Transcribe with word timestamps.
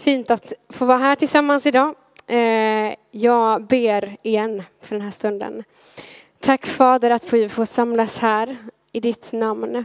Fint 0.00 0.30
att 0.30 0.52
få 0.68 0.84
vara 0.84 0.98
här 0.98 1.16
tillsammans 1.16 1.66
idag. 1.66 1.94
Eh, 2.26 2.94
jag 3.10 3.62
ber 3.62 4.16
igen 4.22 4.62
för 4.80 4.94
den 4.94 5.04
här 5.04 5.10
stunden. 5.10 5.64
Tack 6.38 6.66
Fader 6.66 7.10
att 7.10 7.32
vi 7.32 7.48
får 7.48 7.64
samlas 7.64 8.18
här 8.18 8.56
i 8.92 9.00
ditt 9.00 9.32
namn. 9.32 9.84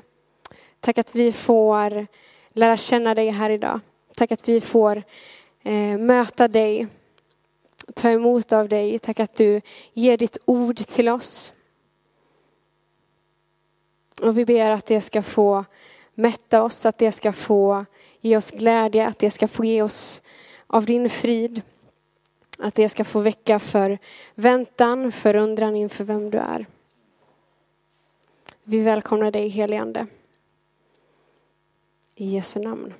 Tack 0.79 0.97
att 0.97 1.15
vi 1.15 1.31
får 1.31 2.07
lära 2.53 2.77
känna 2.77 3.15
dig 3.15 3.29
här 3.29 3.49
idag. 3.49 3.79
Tack 4.15 4.31
att 4.31 4.49
vi 4.49 4.61
får 4.61 5.03
eh, 5.63 5.97
möta 5.97 6.47
dig, 6.47 6.87
ta 7.93 8.09
emot 8.09 8.51
av 8.51 8.69
dig. 8.69 8.99
Tack 8.99 9.19
att 9.19 9.35
du 9.35 9.61
ger 9.93 10.17
ditt 10.17 10.37
ord 10.45 10.77
till 10.77 11.09
oss. 11.09 11.53
Och 14.21 14.37
vi 14.37 14.45
ber 14.45 14.69
att 14.69 14.85
det 14.85 15.01
ska 15.01 15.21
få 15.21 15.65
mätta 16.13 16.63
oss, 16.63 16.85
att 16.85 16.97
det 16.97 17.11
ska 17.11 17.31
få 17.33 17.85
ge 18.25 18.37
oss 18.37 18.51
glädje, 18.51 19.07
att 19.07 19.19
det 19.19 19.31
ska 19.31 19.47
få 19.47 19.65
ge 19.65 19.81
oss 19.81 20.23
av 20.67 20.85
din 20.85 21.09
frid. 21.09 21.61
Att 22.59 22.75
det 22.75 22.89
ska 22.89 23.03
få 23.03 23.19
väcka 23.19 23.59
för 23.59 23.97
väntan, 24.35 25.11
förundran 25.11 25.75
inför 25.75 26.03
vem 26.03 26.29
du 26.29 26.37
är. 26.37 26.65
Vi 28.63 28.79
välkomnar 28.79 29.31
dig 29.31 29.47
heligande. 29.47 30.07
I 32.15 32.25
Jesu 32.25 32.59
namn. 32.59 32.93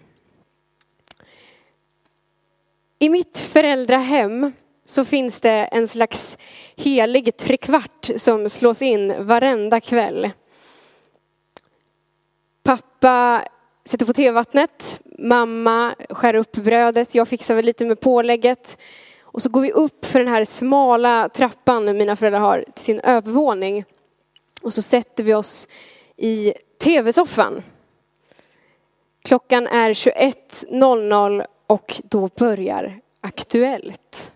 I 3.00 3.10
mitt 3.10 3.40
föräldrahem 3.40 4.52
så 4.84 5.06
finns 5.06 5.42
det 5.42 5.66
en 5.66 5.88
slags 5.88 6.38
helig 6.76 7.38
trekvart 7.38 8.10
som 8.18 8.50
slås 8.50 8.82
in 8.82 9.26
varenda 9.26 9.82
kväll. 9.82 10.32
Pappa 12.64 13.48
sätter 13.86 14.06
på 14.06 14.14
tv-vattnet 14.14 15.02
mamma 15.18 15.96
skär 16.10 16.36
upp 16.36 16.52
brödet, 16.52 17.16
jag 17.16 17.28
fixar 17.28 17.56
väl 17.56 17.66
lite 17.66 17.86
med 17.86 18.00
pålägget. 18.00 18.78
Och 19.24 19.42
så 19.42 19.50
går 19.50 19.62
vi 19.62 19.72
upp 19.72 20.06
för 20.06 20.20
den 20.20 20.28
här 20.28 20.46
smala 20.46 21.30
trappan 21.30 21.98
mina 21.98 22.16
föräldrar 22.16 22.40
har 22.40 22.66
till 22.74 22.84
sin 22.84 23.00
övervåning. 23.00 23.86
Och 24.62 24.74
så 24.74 24.82
sätter 24.82 25.24
vi 25.24 25.34
oss 25.34 25.68
i 26.18 26.54
tv-soffan. 26.84 27.64
Klockan 29.24 29.68
är 29.68 29.94
21.00 29.94 31.46
och 31.68 32.02
då 32.04 32.30
börjar 32.38 33.00
Aktuellt. 33.22 34.34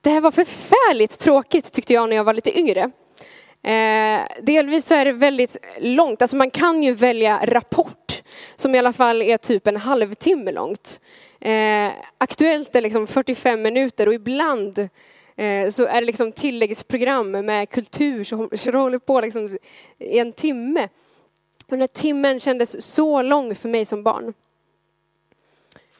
Det 0.00 0.10
här 0.10 0.20
var 0.20 0.30
förfärligt 0.30 1.18
tråkigt 1.18 1.72
tyckte 1.72 1.92
jag 1.92 2.08
när 2.08 2.16
jag 2.16 2.24
var 2.24 2.34
lite 2.34 2.58
yngre. 2.58 2.90
Eh, 3.62 4.20
delvis 4.42 4.86
så 4.86 4.94
är 4.94 5.04
det 5.04 5.12
väldigt 5.12 5.56
långt, 5.80 6.22
alltså 6.22 6.36
man 6.36 6.50
kan 6.50 6.82
ju 6.82 6.92
välja 6.92 7.40
Rapport 7.44 8.09
som 8.56 8.74
i 8.74 8.78
alla 8.78 8.92
fall 8.92 9.22
är 9.22 9.36
typ 9.36 9.66
en 9.66 9.76
halvtimme 9.76 10.52
långt. 10.52 11.00
Eh, 11.40 11.92
aktuellt 12.18 12.76
är 12.76 12.80
liksom 12.80 13.06
45 13.06 13.62
minuter 13.62 14.06
och 14.06 14.14
ibland 14.14 14.78
eh, 15.36 15.68
så 15.68 15.86
är 15.86 16.00
det 16.00 16.06
liksom 16.06 16.32
tilläggsprogram 16.32 17.30
med 17.30 17.70
kultur 17.70 18.24
som, 18.24 18.50
som 18.54 18.74
håller 18.74 18.98
på 18.98 19.20
liksom 19.20 19.58
i 19.98 20.18
en 20.18 20.32
timme. 20.32 20.88
Och 21.66 21.76
den 21.76 21.80
här 21.80 21.86
timmen 21.86 22.40
kändes 22.40 22.94
så 22.94 23.22
lång 23.22 23.54
för 23.54 23.68
mig 23.68 23.84
som 23.84 24.02
barn. 24.02 24.34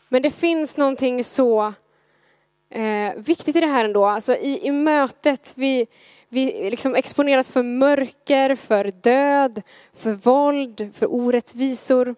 Men 0.08 0.22
det 0.22 0.30
finns 0.30 0.76
någonting 0.76 1.24
så 1.24 1.72
eh, 2.70 3.14
viktigt 3.16 3.56
i 3.56 3.60
det 3.60 3.66
här 3.66 3.84
ändå. 3.84 4.04
Alltså 4.04 4.36
i, 4.36 4.66
i 4.66 4.70
mötet, 4.70 5.52
vi, 5.56 5.86
vi 6.28 6.70
liksom 6.70 6.94
exponeras 6.94 7.50
för 7.50 7.62
mörker, 7.62 8.54
för 8.54 8.84
död, 8.84 9.62
för 9.94 10.12
våld, 10.12 10.90
för 10.94 11.14
orättvisor. 11.14 12.14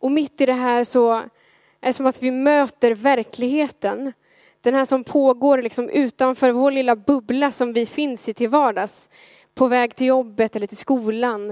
Och 0.00 0.10
mitt 0.10 0.40
i 0.40 0.46
det 0.46 0.52
här 0.52 0.84
så 0.84 1.12
är 1.12 1.86
det 1.86 1.92
som 1.92 2.06
att 2.06 2.22
vi 2.22 2.30
möter 2.30 2.94
verkligheten. 2.94 4.12
Den 4.60 4.74
här 4.74 4.84
som 4.84 5.04
pågår 5.04 5.62
liksom 5.62 5.88
utanför 5.88 6.50
vår 6.50 6.70
lilla 6.70 6.96
bubbla 6.96 7.52
som 7.52 7.72
vi 7.72 7.86
finns 7.86 8.28
i 8.28 8.34
till 8.34 8.48
vardags. 8.48 9.10
På 9.54 9.66
väg 9.66 9.96
till 9.96 10.06
jobbet 10.06 10.56
eller 10.56 10.66
till 10.66 10.76
skolan. 10.76 11.50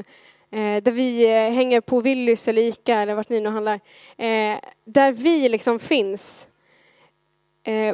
Eh, 0.50 0.82
där 0.82 0.90
vi 0.90 1.24
eh, 1.24 1.52
hänger 1.52 1.80
på 1.80 2.00
Willys 2.00 2.48
eller 2.48 2.62
Ica 2.62 2.94
eller 2.94 3.14
vart 3.14 3.28
ni 3.28 3.40
nu 3.40 3.48
handlar. 3.48 3.80
Eh, 4.16 4.58
där 4.84 5.12
vi 5.12 5.48
liksom 5.48 5.78
finns. 5.78 6.48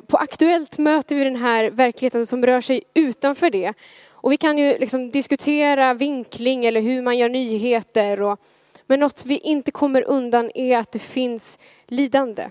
På 0.06 0.16
Aktuellt 0.16 0.78
möter 0.78 1.14
vi 1.14 1.24
den 1.24 1.36
här 1.36 1.70
verkligheten 1.70 2.26
som 2.26 2.46
rör 2.46 2.60
sig 2.60 2.82
utanför 2.94 3.50
det. 3.50 3.72
Och 4.12 4.32
vi 4.32 4.36
kan 4.36 4.58
ju 4.58 4.78
liksom 4.78 5.10
diskutera 5.10 5.94
vinkling 5.94 6.64
eller 6.64 6.80
hur 6.80 7.02
man 7.02 7.18
gör 7.18 7.28
nyheter. 7.28 8.20
Och, 8.20 8.38
men 8.86 9.00
något 9.00 9.26
vi 9.26 9.38
inte 9.38 9.70
kommer 9.70 10.02
undan 10.02 10.50
är 10.54 10.78
att 10.78 10.92
det 10.92 10.98
finns 10.98 11.58
lidande. 11.86 12.50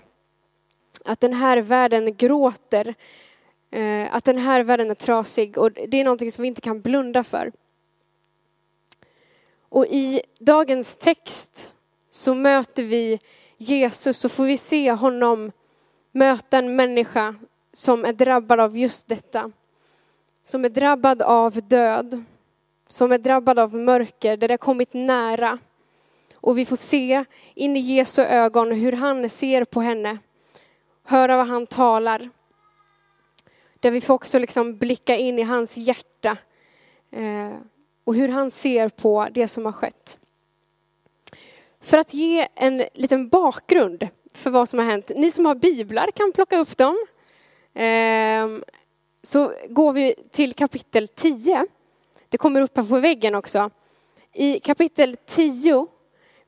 Att 1.04 1.20
den 1.20 1.34
här 1.34 1.56
världen 1.58 2.16
gråter. 2.16 2.94
Eh, 3.70 4.14
att 4.14 4.24
den 4.24 4.38
här 4.38 4.62
världen 4.62 4.90
är 4.90 4.94
trasig 4.94 5.58
och 5.58 5.72
det 5.72 6.00
är 6.00 6.04
någonting 6.04 6.30
som 6.30 6.42
vi 6.42 6.48
inte 6.48 6.60
kan 6.60 6.80
blunda 6.80 7.24
för. 7.24 7.52
Och 9.68 9.86
i 9.86 10.22
dagens 10.38 10.96
text 10.96 11.74
så 12.10 12.34
möter 12.34 12.82
vi 12.82 13.18
Jesus 13.56 14.24
och 14.24 14.32
får 14.32 14.44
vi 14.44 14.56
se 14.56 14.92
honom 14.92 15.52
möta 16.12 16.58
en 16.58 16.76
människa 16.76 17.34
som 17.72 18.04
är 18.04 18.12
drabbad 18.12 18.60
av 18.60 18.78
just 18.78 19.08
detta. 19.08 19.52
Som 20.42 20.64
är 20.64 20.68
drabbad 20.68 21.22
av 21.22 21.68
död, 21.68 22.24
som 22.88 23.12
är 23.12 23.18
drabbad 23.18 23.58
av 23.58 23.74
mörker, 23.74 24.36
där 24.36 24.48
det 24.48 24.52
har 24.52 24.58
kommit 24.58 24.94
nära. 24.94 25.58
Och 26.44 26.58
vi 26.58 26.66
får 26.66 26.76
se 26.76 27.24
in 27.54 27.76
i 27.76 27.80
Jesu 27.80 28.22
ögon 28.22 28.72
hur 28.72 28.92
han 28.92 29.28
ser 29.28 29.64
på 29.64 29.80
henne, 29.80 30.18
höra 31.04 31.36
vad 31.36 31.46
han 31.46 31.66
talar. 31.66 32.30
Där 33.80 33.90
vi 33.90 34.00
får 34.00 34.14
också 34.14 34.38
liksom 34.38 34.78
blicka 34.78 35.16
in 35.16 35.38
i 35.38 35.42
hans 35.42 35.76
hjärta 35.76 36.36
eh, 37.10 37.52
och 38.04 38.14
hur 38.14 38.28
han 38.28 38.50
ser 38.50 38.88
på 38.88 39.28
det 39.30 39.48
som 39.48 39.64
har 39.64 39.72
skett. 39.72 40.18
För 41.80 41.98
att 41.98 42.14
ge 42.14 42.48
en 42.54 42.84
liten 42.94 43.28
bakgrund 43.28 44.08
för 44.34 44.50
vad 44.50 44.68
som 44.68 44.78
har 44.78 44.86
hänt. 44.86 45.10
Ni 45.16 45.30
som 45.30 45.46
har 45.46 45.54
biblar 45.54 46.10
kan 46.10 46.32
plocka 46.32 46.58
upp 46.58 46.76
dem. 46.76 47.06
Ehm, 47.74 48.64
så 49.22 49.52
går 49.68 49.92
vi 49.92 50.14
till 50.30 50.54
kapitel 50.54 51.08
10. 51.08 51.66
Det 52.28 52.38
kommer 52.38 52.60
upp 52.60 52.76
här 52.76 52.84
på 52.84 52.98
väggen 52.98 53.34
också. 53.34 53.70
I 54.32 54.60
kapitel 54.60 55.16
10, 55.26 55.86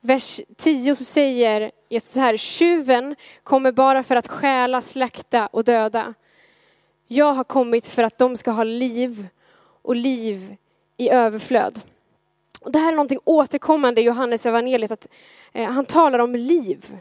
vers 0.07 0.41
10 0.57 0.97
så 0.97 1.05
säger 1.05 1.71
Jesus 1.89 2.13
så 2.13 2.21
här, 2.21 2.37
tjuven 2.37 3.17
kommer 3.43 3.73
bara 3.73 4.03
för 4.03 4.17
att 4.17 4.29
stjäla, 4.29 4.81
slakta 4.81 5.47
och 5.47 5.65
döda. 5.65 6.15
Jag 7.09 7.33
har 7.33 7.45
kommit 7.45 7.89
för 7.89 8.03
att 8.03 8.19
de 8.19 8.37
ska 8.37 8.51
ha 8.51 8.65
liv 8.65 9.29
och 9.83 9.97
liv 9.97 10.57
i 10.97 11.11
överflöd. 11.11 11.81
Och 12.61 12.73
det 12.73 12.79
här 12.79 12.89
är 12.89 12.97
någonting 12.97 13.19
återkommande 13.25 14.01
i 14.01 14.05
Johannes 14.05 14.47
evangeliet 14.47 14.91
att 14.91 15.09
eh, 15.53 15.71
han 15.71 15.85
talar 15.85 16.19
om 16.19 16.35
liv. 16.35 16.97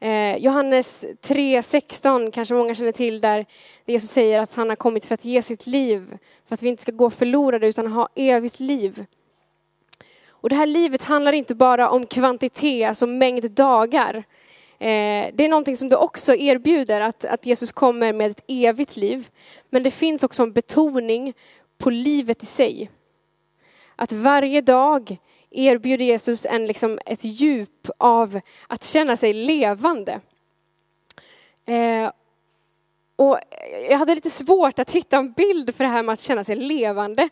Eh, 0.00 0.36
Johannes 0.36 1.06
3.16 1.22 2.30
kanske 2.30 2.54
många 2.54 2.74
känner 2.74 2.92
till 2.92 3.20
där 3.20 3.46
Jesus 3.86 4.10
säger 4.10 4.40
att 4.40 4.54
han 4.54 4.68
har 4.68 4.76
kommit 4.76 5.04
för 5.04 5.14
att 5.14 5.24
ge 5.24 5.42
sitt 5.42 5.66
liv, 5.66 6.18
för 6.48 6.54
att 6.54 6.62
vi 6.62 6.68
inte 6.68 6.82
ska 6.82 6.92
gå 6.92 7.10
förlorade 7.10 7.66
utan 7.66 7.86
ha 7.86 8.08
evigt 8.14 8.60
liv. 8.60 9.06
Och 10.40 10.48
det 10.48 10.54
här 10.54 10.66
livet 10.66 11.04
handlar 11.04 11.32
inte 11.32 11.54
bara 11.54 11.90
om 11.90 12.06
kvantitet, 12.06 12.88
alltså 12.88 13.06
mängd 13.06 13.50
dagar. 13.50 14.14
Eh, 14.78 15.30
det 15.34 15.44
är 15.44 15.48
någonting 15.48 15.76
som 15.76 15.88
du 15.88 15.96
också 15.96 16.34
erbjuder, 16.34 17.00
att, 17.00 17.24
att 17.24 17.46
Jesus 17.46 17.72
kommer 17.72 18.12
med 18.12 18.30
ett 18.30 18.44
evigt 18.48 18.96
liv. 18.96 19.28
Men 19.70 19.82
det 19.82 19.90
finns 19.90 20.22
också 20.22 20.42
en 20.42 20.52
betoning 20.52 21.34
på 21.78 21.90
livet 21.90 22.42
i 22.42 22.46
sig. 22.46 22.90
Att 23.96 24.12
varje 24.12 24.60
dag 24.60 25.16
erbjuder 25.50 26.04
Jesus 26.04 26.46
en, 26.46 26.66
liksom, 26.66 26.98
ett 27.06 27.24
djup 27.24 27.90
av 27.98 28.40
att 28.66 28.84
känna 28.84 29.16
sig 29.16 29.32
levande. 29.32 30.20
Eh, 31.66 32.10
och 33.16 33.38
jag 33.90 33.98
hade 33.98 34.14
lite 34.14 34.30
svårt 34.30 34.78
att 34.78 34.90
hitta 34.90 35.16
en 35.16 35.32
bild 35.32 35.74
för 35.74 35.84
det 35.84 35.90
här 35.90 36.02
med 36.02 36.12
att 36.12 36.20
känna 36.20 36.44
sig 36.44 36.56
levande. 36.56 37.28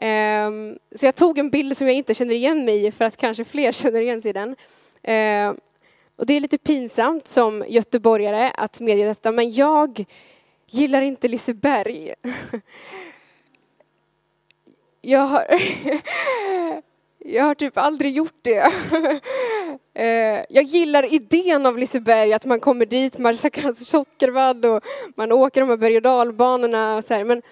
Ehm, 0.00 0.78
så 0.94 1.06
jag 1.06 1.14
tog 1.14 1.38
en 1.38 1.50
bild 1.50 1.76
som 1.76 1.86
jag 1.86 1.96
inte 1.96 2.14
känner 2.14 2.34
igen 2.34 2.64
mig 2.64 2.86
i 2.86 2.92
för 2.92 3.04
att 3.04 3.16
kanske 3.16 3.44
fler 3.44 3.72
känner 3.82 4.00
igen 4.00 4.22
sig 4.22 4.28
i 4.30 4.32
den. 4.32 4.56
Ehm, 5.02 5.56
och 6.16 6.26
det 6.26 6.34
är 6.34 6.40
lite 6.40 6.58
pinsamt 6.58 7.28
som 7.28 7.64
göteborgare 7.68 8.50
att 8.54 8.80
medge 8.80 9.04
detta, 9.04 9.32
men 9.32 9.52
jag 9.52 10.04
gillar 10.70 11.02
inte 11.02 11.28
Liseberg. 11.28 12.14
Jag 15.00 15.20
har, 15.20 15.46
jag 17.18 17.44
har 17.44 17.54
typ 17.54 17.78
aldrig 17.78 18.12
gjort 18.12 18.38
det. 18.42 18.72
Ehm, 19.94 20.44
jag 20.48 20.64
gillar 20.64 21.14
idén 21.14 21.66
av 21.66 21.78
Liseberg, 21.78 22.32
att 22.32 22.44
man 22.44 22.60
kommer 22.60 22.86
dit, 22.86 23.18
man 23.18 23.36
käkar 23.36 23.72
sockervadd 23.72 24.64
och 24.64 24.84
man 25.16 25.32
åker 25.32 25.60
de 25.60 25.68
här 25.68 25.76
berg 25.76 25.96
och 25.96 26.02
dalbanorna 26.02 26.96
och 26.96 27.04
så 27.04 27.14
här. 27.14 27.24
Men 27.24 27.42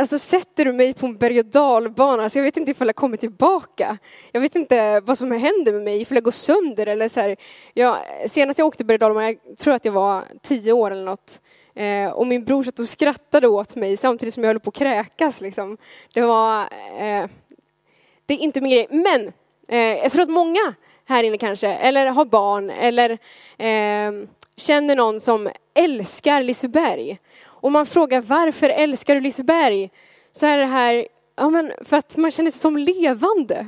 Alltså 0.00 0.18
sätter 0.18 0.64
du 0.64 0.72
mig 0.72 0.94
på 0.94 1.06
en 1.06 1.16
berg 1.16 1.38
och 1.38 1.46
dalbana, 1.46 2.30
så 2.30 2.38
jag 2.38 2.44
vet 2.44 2.56
inte 2.56 2.70
ifall 2.70 2.88
jag 2.88 2.96
kommer 2.96 3.16
tillbaka. 3.16 3.98
Jag 4.32 4.40
vet 4.40 4.56
inte 4.56 5.00
vad 5.00 5.18
som 5.18 5.32
händer 5.32 5.72
med 5.72 5.82
mig, 5.82 6.00
ifall 6.00 6.16
jag 6.16 6.24
går 6.24 6.30
sönder 6.30 6.86
eller 6.86 7.08
så 7.08 7.20
här. 7.20 7.36
Jag, 7.74 7.96
senast 8.26 8.58
jag 8.58 8.68
åkte 8.68 8.84
berg 8.84 8.94
och 8.94 8.98
dalbana, 8.98 9.30
jag 9.30 9.56
tror 9.58 9.74
att 9.74 9.84
jag 9.84 9.92
var 9.92 10.24
tio 10.42 10.72
år 10.72 10.90
eller 10.90 11.04
något. 11.04 11.42
Eh, 11.74 12.10
och 12.10 12.26
min 12.26 12.44
bror 12.44 12.64
satt 12.64 12.78
och 12.78 12.84
skrattade 12.84 13.48
åt 13.48 13.76
mig 13.76 13.96
samtidigt 13.96 14.34
som 14.34 14.42
jag 14.42 14.48
höll 14.48 14.60
på 14.60 14.68
att 14.68 14.76
kräkas. 14.76 15.40
Liksom. 15.40 15.76
Det 16.14 16.20
var... 16.20 16.60
Eh, 16.98 17.26
det 18.26 18.34
är 18.34 18.38
inte 18.38 18.60
min 18.60 18.72
grej. 18.72 18.86
Men 18.90 19.32
eh, 19.68 20.02
jag 20.02 20.12
tror 20.12 20.22
att 20.22 20.30
många 20.30 20.74
här 21.04 21.22
inne 21.22 21.38
kanske, 21.38 21.68
eller 21.68 22.06
har 22.06 22.24
barn, 22.24 22.70
eller 22.70 23.10
eh, 23.58 24.28
känner 24.56 24.96
någon 24.96 25.20
som 25.20 25.50
älskar 25.74 26.42
Liseberg. 26.42 27.18
Och 27.60 27.72
man 27.72 27.86
frågar 27.86 28.20
varför 28.20 28.68
älskar 28.68 29.14
du 29.14 29.20
Liseberg? 29.20 29.90
Så 30.32 30.46
är 30.46 30.58
det 30.58 30.66
här, 30.66 31.06
ja 31.36 31.50
men 31.50 31.72
för 31.84 31.96
att 31.96 32.16
man 32.16 32.30
känner 32.30 32.50
sig 32.50 32.60
som 32.60 32.76
levande. 32.76 33.66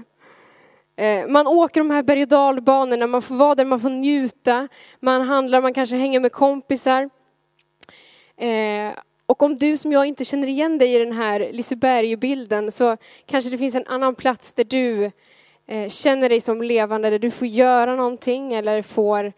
Eh, 0.96 1.26
man 1.26 1.46
åker 1.46 1.80
de 1.80 1.90
här 1.90 2.02
berg 2.02 2.22
och 2.22 2.28
dalbanorna, 2.28 3.06
man 3.06 3.22
får 3.22 3.34
vara 3.34 3.54
där, 3.54 3.64
man 3.64 3.80
får 3.80 3.90
njuta. 3.90 4.68
Man 5.00 5.22
handlar, 5.22 5.62
man 5.62 5.74
kanske 5.74 5.96
hänger 5.96 6.20
med 6.20 6.32
kompisar. 6.32 7.10
Eh, 8.36 8.92
och 9.26 9.42
om 9.42 9.54
du 9.54 9.76
som 9.76 9.92
jag 9.92 10.06
inte 10.06 10.24
känner 10.24 10.48
igen 10.48 10.78
dig 10.78 10.94
i 10.94 10.98
den 10.98 11.12
här 11.12 11.48
Liseberg-bilden 11.52 12.72
så 12.72 12.96
kanske 13.26 13.50
det 13.50 13.58
finns 13.58 13.74
en 13.74 13.86
annan 13.86 14.14
plats 14.14 14.54
där 14.54 14.64
du 14.64 15.10
eh, 15.66 15.88
känner 15.88 16.28
dig 16.28 16.40
som 16.40 16.62
levande, 16.62 17.10
där 17.10 17.18
du 17.18 17.30
får 17.30 17.46
göra 17.46 17.96
någonting 17.96 18.54
eller 18.54 18.82
får, 18.82 19.32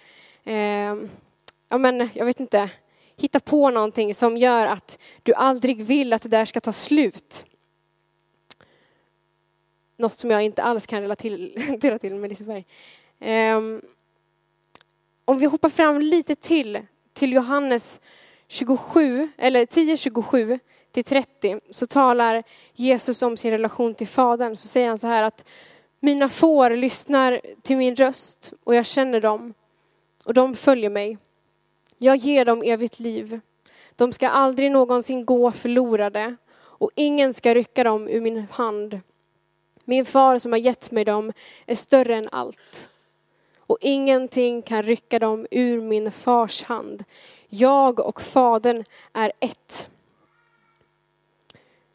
ja 1.69 1.79
men 1.79 2.09
jag 2.15 2.27
vet 2.27 2.41
inte, 2.41 2.71
hitta 3.16 3.40
på 3.40 3.70
någonting 3.70 4.14
som 4.14 4.37
gör 4.37 4.66
att 4.66 4.99
du 5.22 5.34
aldrig 5.34 5.84
vill 5.84 6.12
att 6.12 6.22
det 6.22 6.28
där 6.28 6.44
ska 6.44 6.61
ta 6.61 6.72
slut. 6.72 7.44
Något 9.96 10.12
som 10.12 10.31
jag 10.31 10.43
inte 10.43 10.62
alls 10.62 10.87
kan 10.87 11.00
relatera 11.00 11.99
till 11.99 12.14
med 12.20 12.28
Liseberg. 12.28 12.66
Ehm, 13.20 13.82
om 15.25 15.38
vi 15.38 15.46
hoppar 15.46 15.69
fram 15.69 16.00
lite 16.00 16.34
till, 16.34 16.81
till 17.12 17.32
Johannes 17.32 18.00
27, 18.49 19.28
eller 19.37 19.67
10, 19.67 19.96
27 19.96 20.58
till 20.93 21.05
30, 21.05 21.60
så 21.70 21.87
talar 21.87 22.43
Jesus 22.72 23.22
om 23.22 23.37
sin 23.37 23.50
relation 23.50 23.94
till 23.94 24.08
Fadern. 24.08 24.56
Så 24.56 24.69
säger 24.69 24.88
han 24.88 24.99
så 24.99 25.06
här 25.06 25.22
att 25.22 25.49
mina 26.00 26.28
får 26.28 26.70
lyssnar 26.70 27.40
till 27.62 27.76
min 27.76 27.96
röst 27.96 28.52
och 28.64 28.75
jag 28.75 28.87
känner 28.87 29.20
dem 29.20 29.55
och 30.26 30.34
de 30.34 30.55
följer 30.55 30.90
mig. 30.90 31.19
Jag 32.05 32.17
ger 32.17 32.45
dem 32.45 32.62
evigt 32.62 33.01
liv. 33.01 33.41
De 33.97 34.12
ska 34.12 34.29
aldrig 34.29 34.71
någonsin 34.71 35.25
gå 35.25 35.53
förlorade 35.53 36.37
och 36.56 36.91
ingen 36.95 37.35
ska 37.35 37.55
rycka 37.55 37.85
dem 37.85 38.09
ur 38.09 38.21
min 38.21 38.47
hand. 38.51 39.01
Min 39.85 40.05
far 40.05 40.39
som 40.39 40.53
har 40.53 40.59
gett 40.59 40.91
mig 40.91 41.05
dem 41.05 41.33
är 41.67 41.75
större 41.75 42.17
än 42.17 42.29
allt. 42.33 42.91
Och 43.59 43.79
ingenting 43.81 44.62
kan 44.62 44.83
rycka 44.83 45.19
dem 45.19 45.47
ur 45.51 45.81
min 45.81 46.12
fars 46.12 46.62
hand. 46.62 47.05
Jag 47.49 48.01
och 48.01 48.21
Fadern 48.21 48.85
är 49.12 49.33
ett. 49.41 49.89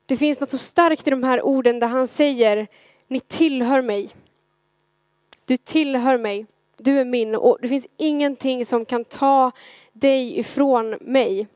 Det 0.05 0.17
finns 0.17 0.39
något 0.39 0.51
så 0.51 0.57
starkt 0.57 1.07
i 1.07 1.09
de 1.09 1.23
här 1.23 1.41
orden 1.41 1.79
där 1.79 1.87
han 1.87 2.07
säger, 2.07 2.67
ni 3.07 3.19
tillhör 3.19 3.81
mig. 3.81 4.09
Du 5.45 5.57
tillhör 5.57 6.17
mig, 6.17 6.45
du 6.79 6.99
är 6.99 7.05
min 7.05 7.35
och 7.35 7.57
det 7.61 7.67
finns 7.67 7.87
ingenting 7.97 8.65
som 8.65 8.85
kan 8.85 9.05
ta 9.05 9.51
dig 9.93 10.39
ifrån 10.39 10.97
mig. 11.01 11.47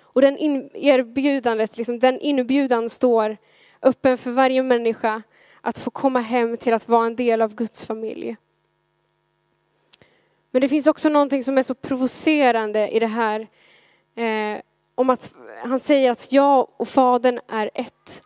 Och 0.00 0.20
den 0.20 0.38
erbjudandet, 0.74 1.76
liksom, 1.76 1.98
den 1.98 2.20
inbjudan 2.20 2.88
står 2.88 3.36
öppen 3.82 4.18
för 4.18 4.30
varje 4.30 4.62
människa 4.62 5.22
att 5.60 5.78
få 5.78 5.90
komma 5.90 6.20
hem 6.20 6.56
till 6.56 6.74
att 6.74 6.88
vara 6.88 7.06
en 7.06 7.16
del 7.16 7.42
av 7.42 7.54
Guds 7.54 7.84
familj. 7.84 8.36
Men 10.50 10.60
det 10.60 10.68
finns 10.68 10.86
också 10.86 11.08
någonting 11.08 11.44
som 11.44 11.58
är 11.58 11.62
så 11.62 11.74
provocerande 11.74 12.88
i 12.88 12.98
det 12.98 13.06
här. 13.06 13.46
Eh, 14.14 14.60
om 14.94 15.10
att 15.10 15.34
han 15.64 15.80
säger 15.80 16.10
att 16.10 16.32
jag 16.32 16.68
och 16.76 16.88
Fadern 16.88 17.40
är 17.48 17.70
ett. 17.74 18.22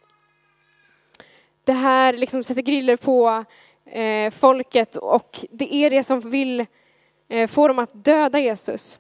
Det 1.64 1.72
här 1.72 2.12
liksom 2.12 2.44
sätter 2.44 2.62
griller 2.62 2.96
på 2.96 3.44
eh, 3.90 4.30
folket 4.30 4.96
och 4.96 5.44
det 5.50 5.74
är 5.74 5.90
det 5.90 6.02
som 6.02 6.20
vill 6.20 6.66
eh, 7.28 7.46
få 7.48 7.68
dem 7.68 7.78
att 7.78 8.04
döda 8.04 8.38
Jesus. 8.38 8.98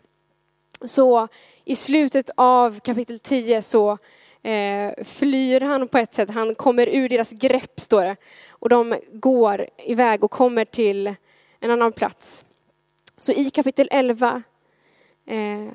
Så 0.84 1.28
i 1.64 1.74
slutet 1.76 2.30
av 2.36 2.80
kapitel 2.80 3.18
10 3.18 3.62
så 3.62 3.98
eh, 4.42 5.04
flyr 5.04 5.60
han 5.60 5.88
på 5.88 5.98
ett 5.98 6.14
sätt. 6.14 6.30
Han 6.30 6.54
kommer 6.54 6.86
ur 6.86 7.08
deras 7.08 7.32
grepp, 7.32 7.80
står 7.80 8.04
det. 8.04 8.16
Och 8.48 8.68
de 8.68 8.96
går 9.12 9.66
iväg 9.78 10.24
och 10.24 10.30
kommer 10.30 10.64
till 10.64 11.14
en 11.60 11.70
annan 11.70 11.92
plats. 11.92 12.44
Så 13.18 13.32
i 13.32 13.50
kapitel 13.50 13.88
11 13.90 14.42
eh, 15.26 15.72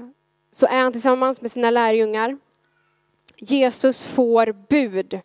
så 0.51 0.65
är 0.65 0.81
han 0.81 0.91
tillsammans 0.91 1.41
med 1.41 1.51
sina 1.51 1.71
lärjungar. 1.71 2.38
Jesus 3.38 4.06
får 4.07 4.56
bud. 4.69 5.19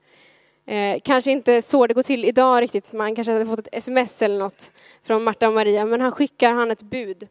Eh, 0.71 1.01
kanske 1.05 1.31
inte 1.31 1.63
så 1.63 1.87
det 1.87 1.95
går 1.95 2.03
till 2.03 2.25
idag 2.25 2.63
riktigt, 2.63 2.93
man 2.93 3.15
kanske 3.15 3.33
hade 3.33 3.47
fått 3.47 3.59
ett 3.59 3.69
sms 3.73 4.23
eller 4.23 4.39
något 4.39 4.73
från 5.03 5.25
Marta 5.25 5.49
och 5.49 5.55
Maria, 5.55 5.85
men 5.85 6.01
han 6.01 6.13
skickar 6.13 6.53
han 6.53 6.71
ett 6.71 6.83
bud. 6.83 7.29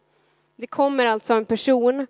Det 0.55 0.67
kommer 0.67 1.05
alltså 1.05 1.33
en 1.33 1.45
person 1.45 2.07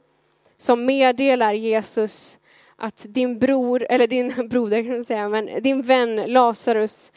som 0.55 0.85
meddelar 0.85 1.53
Jesus 1.53 2.39
att 2.75 3.05
din 3.09 3.39
bror, 3.39 3.85
eller 3.89 4.07
din 4.07 4.47
broder 4.49 4.83
kan 4.83 4.91
man 4.91 5.03
säga, 5.03 5.29
men 5.29 5.63
din 5.63 5.81
vän 5.81 6.15
Lazarus 6.15 7.13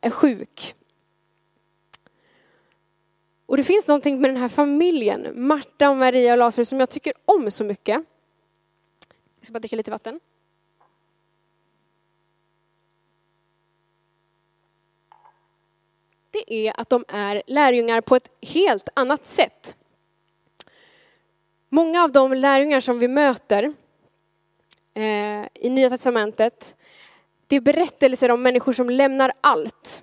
är 0.00 0.10
sjuk. 0.10 0.74
Och 3.46 3.56
det 3.56 3.64
finns 3.64 3.88
någonting 3.88 4.20
med 4.20 4.30
den 4.30 4.36
här 4.36 4.48
familjen, 4.48 5.28
Marta, 5.34 5.94
Maria 5.94 6.32
och 6.32 6.38
Lazarus, 6.38 6.68
som 6.68 6.80
jag 6.80 6.90
tycker 6.90 7.12
om 7.24 7.50
så 7.50 7.64
mycket. 7.64 8.04
Jag 9.38 9.46
ska 9.46 9.52
bara 9.52 9.58
dricka 9.58 9.76
lite 9.76 9.90
vatten. 9.90 10.20
Är 16.46 16.80
att 16.80 16.90
de 16.90 17.04
är 17.08 17.42
lärjungar 17.46 18.00
på 18.00 18.16
ett 18.16 18.30
helt 18.42 18.88
annat 18.94 19.26
sätt. 19.26 19.76
Många 21.68 22.02
av 22.02 22.12
de 22.12 22.32
lärjungar 22.32 22.80
som 22.80 22.98
vi 22.98 23.08
möter 23.08 23.72
eh, 24.94 25.46
i 25.54 25.70
Nya 25.70 25.90
Testamentet, 25.90 26.76
det 27.46 27.56
är 27.56 27.60
berättelser 27.60 28.30
om 28.30 28.42
människor 28.42 28.72
som 28.72 28.90
lämnar 28.90 29.32
allt 29.40 30.02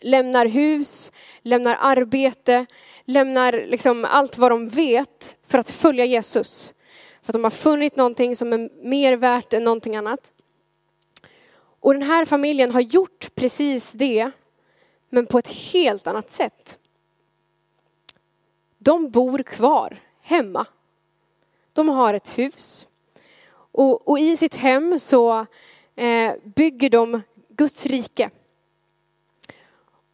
lämnar 0.00 0.46
hus, 0.46 1.12
lämnar 1.42 1.78
arbete, 1.80 2.66
lämnar 3.04 3.52
liksom 3.52 4.04
allt 4.04 4.38
vad 4.38 4.50
de 4.50 4.68
vet 4.68 5.38
för 5.46 5.58
att 5.58 5.70
följa 5.70 6.04
Jesus. 6.04 6.74
För 7.22 7.32
att 7.32 7.34
de 7.34 7.44
har 7.44 7.50
funnit 7.50 7.96
någonting 7.96 8.36
som 8.36 8.52
är 8.52 8.84
mer 8.88 9.16
värt 9.16 9.52
än 9.52 9.64
någonting 9.64 9.96
annat. 9.96 10.32
Och 11.80 11.92
den 11.92 12.02
här 12.02 12.24
familjen 12.24 12.70
har 12.70 12.80
gjort 12.80 13.34
precis 13.34 13.92
det, 13.92 14.30
men 15.08 15.26
på 15.26 15.38
ett 15.38 15.48
helt 15.48 16.06
annat 16.06 16.30
sätt. 16.30 16.78
De 18.78 19.10
bor 19.10 19.42
kvar 19.42 19.98
hemma. 20.20 20.66
De 21.72 21.88
har 21.88 22.14
ett 22.14 22.38
hus. 22.38 22.86
Och, 23.72 24.08
och 24.08 24.18
i 24.18 24.36
sitt 24.36 24.54
hem 24.54 24.98
så 24.98 25.46
eh, 25.96 26.32
bygger 26.56 26.90
de 26.90 27.22
Guds 27.48 27.86
rike. 27.86 28.30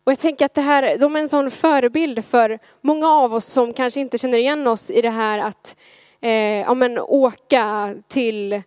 Och 0.04 0.12
jag 0.12 0.18
tänker 0.18 0.44
att 0.44 0.54
det 0.54 0.60
här, 0.60 0.98
de 0.98 1.16
är 1.16 1.20
en 1.20 1.28
sån 1.28 1.50
förebild 1.50 2.24
för 2.24 2.58
många 2.80 3.08
av 3.08 3.34
oss 3.34 3.46
som 3.46 3.72
kanske 3.72 4.00
inte 4.00 4.18
känner 4.18 4.38
igen 4.38 4.66
oss 4.66 4.90
i 4.90 5.02
det 5.02 5.10
här 5.10 5.38
att 5.38 5.76
eh, 6.20 6.60
ja, 6.60 6.74
men 6.74 6.98
åka 6.98 7.94
till, 8.08 8.62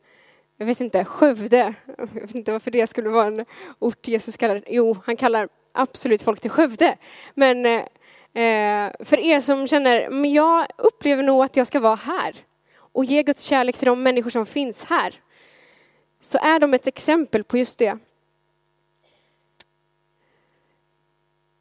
jag 0.58 0.65
vet 0.65 0.82
inte, 0.82 1.05
Skövde. 1.05 1.74
Jag 1.98 2.22
vet 2.22 2.36
inte 2.36 2.51
varför 2.51 2.72
det 2.72 2.88
skulle 2.88 3.10
vara 3.10 3.27
en 3.27 3.46
ort 3.79 4.08
Jesus 4.08 4.38
kallar, 4.38 4.63
jo 4.67 4.98
han 5.05 5.15
kallar 5.15 5.50
absolut 5.75 6.22
folk 6.22 6.41
till 6.41 6.51
Skövde. 6.51 6.98
Men 7.34 7.65
eh, 7.65 8.91
för 9.00 9.20
er 9.20 9.41
som 9.41 9.67
känner, 9.67 10.10
men 10.10 10.34
jag 10.34 10.67
upplever 10.77 11.24
nog 11.24 11.44
att 11.44 11.58
jag 11.58 11.67
ska 11.67 11.79
vara 11.79 11.96
här 11.96 12.36
och 12.77 13.05
ge 13.05 13.24
Guds 13.24 13.44
kärlek 13.44 13.77
till 13.77 13.86
de 13.86 14.03
människor 14.03 14.29
som 14.29 14.46
finns 14.46 14.84
här. 14.84 15.13
Så 16.20 16.38
är 16.38 16.60
de 16.60 16.74
ett 16.74 16.88
exempel 16.88 17.44
på 17.44 17.58
just 17.58 17.79
det. 17.79 17.98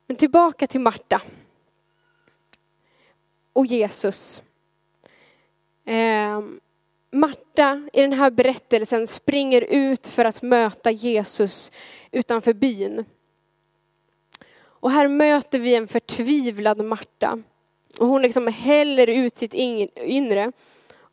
Men 0.06 0.16
tillbaka 0.16 0.66
till 0.66 0.80
Marta 0.80 1.22
och 3.52 3.66
Jesus. 3.66 4.42
Eh, 5.84 6.40
Marta 7.10 7.88
i 7.92 8.00
den 8.00 8.12
här 8.12 8.30
berättelsen 8.30 9.06
springer 9.06 9.60
ut 9.60 10.08
för 10.08 10.24
att 10.24 10.42
möta 10.42 10.90
Jesus 10.90 11.72
utanför 12.10 12.52
byn. 12.52 13.04
Och 14.84 14.90
här 14.90 15.08
möter 15.08 15.58
vi 15.58 15.74
en 15.74 15.88
förtvivlad 15.88 16.84
Marta. 16.84 17.38
Och 17.98 18.06
hon 18.06 18.22
liksom 18.22 18.46
häller 18.46 19.06
ut 19.06 19.36
sitt 19.36 19.54
inre 19.54 20.52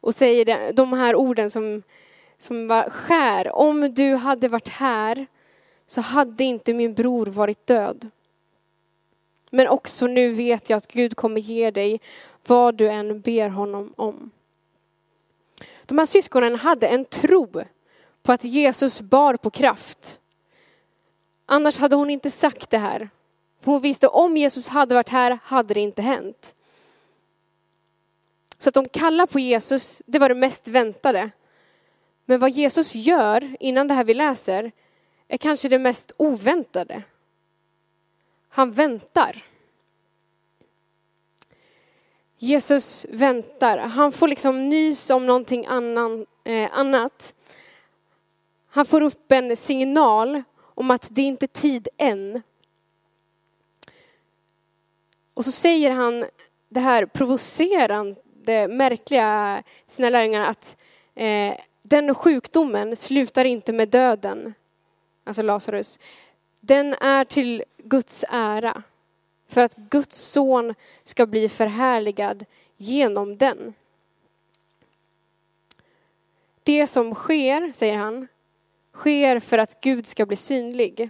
och 0.02 0.16
säger 0.16 0.74
de 0.74 0.94
här 0.94 1.16
orden 1.16 1.50
som, 1.50 1.84
som 2.38 2.68
var 2.68 2.90
skär, 2.90 3.56
om 3.56 3.94
du 3.94 4.16
hade 4.16 4.48
varit 4.48 4.68
här 4.68 5.26
så 5.86 6.02
hade 6.02 6.44
inte 6.44 6.74
min 6.74 6.94
bror 6.94 7.26
varit 7.26 7.68
död. 7.68 8.10
Men 9.50 9.68
också 9.68 10.08
nu 10.08 10.34
vet 10.34 10.70
jag 10.70 10.78
att 10.78 10.88
Gud 10.88 11.16
kommer 11.16 11.42
ge 11.42 11.72
dig 11.72 12.02
vad 12.48 12.76
du 12.76 12.90
än 12.90 13.22
ber 13.22 13.50
honom 13.50 13.94
om. 13.96 14.32
De 15.86 15.98
här 15.98 16.06
syskonen 16.06 16.56
hade 16.56 16.88
en 16.88 17.06
tro 17.06 17.64
på 18.24 18.32
att 18.32 18.44
Jesus 18.44 19.02
bar 19.02 19.36
på 19.36 19.50
kraft. 19.50 20.20
Annars 21.46 21.78
hade 21.78 21.96
hon 21.96 22.10
inte 22.10 22.32
sagt 22.32 22.70
det 22.70 22.78
här. 22.78 23.10
För 23.62 23.72
hon 23.72 23.82
visste 23.82 24.08
om 24.08 24.38
Jesus 24.38 24.68
hade 24.68 24.96
varit 24.96 25.10
här 25.10 25.40
hade 25.44 25.74
det 25.74 25.80
inte 25.80 26.02
hänt. 26.02 26.56
Så 28.58 28.70
att 28.70 28.74
de 28.74 28.90
kallar 28.90 29.26
på 29.26 29.40
Jesus, 29.40 30.02
det 30.06 30.20
var 30.20 30.30
det 30.30 30.36
mest 30.36 30.68
väntade. 30.68 31.30
Men 32.26 32.40
vad 32.40 32.50
Jesus 32.50 32.96
gör 32.96 33.56
innan 33.60 33.88
det 33.88 33.94
här 33.94 34.04
vi 34.04 34.14
läser 34.14 34.72
är 35.28 35.38
kanske 35.38 35.70
det 35.70 35.80
mest 35.80 36.12
oväntade. 36.18 37.04
Han 38.50 38.72
väntar. 38.72 39.44
Jesus 42.38 43.06
väntar. 43.10 43.78
Han 43.78 44.12
får 44.12 44.28
liksom 44.28 44.70
nys 44.70 45.10
om 45.10 45.26
någonting 45.26 45.66
annan, 45.66 46.26
eh, 46.44 46.70
annat. 46.74 47.36
Han 48.70 48.86
får 48.86 49.02
upp 49.02 49.32
en 49.32 49.58
signal 49.58 50.44
om 50.60 50.92
att 50.92 51.08
det 51.10 51.22
inte 51.22 51.46
är 51.46 51.48
tid 51.62 51.88
än. 51.98 52.42
Och 55.34 55.46
så 55.46 55.52
säger 55.52 55.92
han 55.92 56.26
det 56.70 56.80
här 56.80 57.06
provocerande, 57.06 58.68
märkliga 58.68 59.64
till 59.86 59.96
sina 59.96 60.10
lärjungar 60.10 60.46
att 60.46 60.78
eh, 61.16 61.54
den 61.82 62.16
sjukdomen 62.16 62.96
slutar 62.96 63.46
inte 63.46 63.74
med 63.74 63.90
döden, 63.90 64.54
alltså 65.24 65.42
Lazarus. 65.42 66.00
Den 66.60 66.94
är 66.94 67.26
till 67.26 67.64
Guds 67.78 68.26
ära, 68.30 68.84
för 69.48 69.62
att 69.62 69.76
Guds 69.76 70.18
son 70.18 70.76
ska 71.04 71.26
bli 71.26 71.50
förhärligad 71.50 72.46
genom 72.78 73.38
den. 73.38 73.74
Det 76.64 76.88
som 76.88 77.16
sker, 77.16 77.72
säger 77.72 77.98
han, 77.98 78.28
sker 78.94 79.40
för 79.40 79.58
att 79.58 79.82
Gud 79.82 80.08
ska 80.08 80.26
bli 80.26 80.36
synlig. 80.36 81.10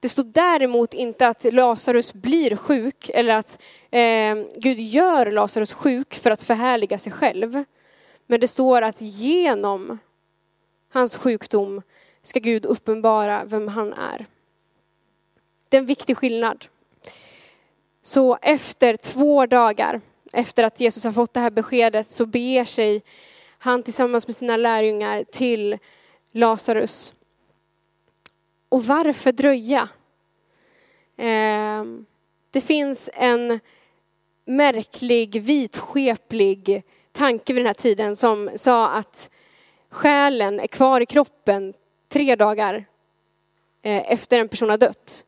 Det 0.00 0.08
står 0.08 0.24
däremot 0.24 0.94
inte 0.94 1.26
att 1.28 1.52
Lazarus 1.52 2.12
blir 2.12 2.56
sjuk 2.56 3.10
eller 3.14 3.34
att 3.34 3.62
eh, 3.90 4.34
Gud 4.56 4.78
gör 4.78 5.30
Lazarus 5.30 5.72
sjuk 5.72 6.14
för 6.14 6.30
att 6.30 6.42
förhärliga 6.42 6.98
sig 6.98 7.12
själv. 7.12 7.64
Men 8.26 8.40
det 8.40 8.48
står 8.48 8.82
att 8.82 9.00
genom 9.00 9.98
hans 10.92 11.16
sjukdom 11.16 11.82
ska 12.22 12.40
Gud 12.40 12.66
uppenbara 12.66 13.44
vem 13.44 13.68
han 13.68 13.92
är. 13.92 14.26
Det 15.68 15.76
är 15.76 15.80
en 15.80 15.86
viktig 15.86 16.16
skillnad. 16.16 16.66
Så 18.02 18.38
efter 18.42 18.96
två 18.96 19.46
dagar, 19.46 20.00
efter 20.32 20.64
att 20.64 20.80
Jesus 20.80 21.04
har 21.04 21.12
fått 21.12 21.34
det 21.34 21.40
här 21.40 21.50
beskedet, 21.50 22.10
så 22.10 22.26
beger 22.26 22.64
sig 22.64 23.02
han 23.58 23.82
tillsammans 23.82 24.26
med 24.26 24.36
sina 24.36 24.56
lärjungar 24.56 25.24
till 25.24 25.78
Lazarus. 26.32 27.12
Och 28.70 28.84
varför 28.84 29.32
dröja? 29.32 29.88
Ehm, 31.16 32.06
det 32.50 32.60
finns 32.60 33.10
en 33.12 33.60
märklig, 34.44 35.42
vitskeplig 35.42 36.82
tanke 37.12 37.52
vid 37.52 37.62
den 37.62 37.66
här 37.66 37.74
tiden 37.74 38.16
som 38.16 38.50
sa 38.54 38.88
att 38.88 39.30
själen 39.90 40.60
är 40.60 40.66
kvar 40.66 41.00
i 41.00 41.06
kroppen 41.06 41.74
tre 42.08 42.36
dagar 42.36 42.74
eh, 43.82 44.12
efter 44.12 44.40
en 44.40 44.48
person 44.48 44.70
har 44.70 44.78
dött. 44.78 45.26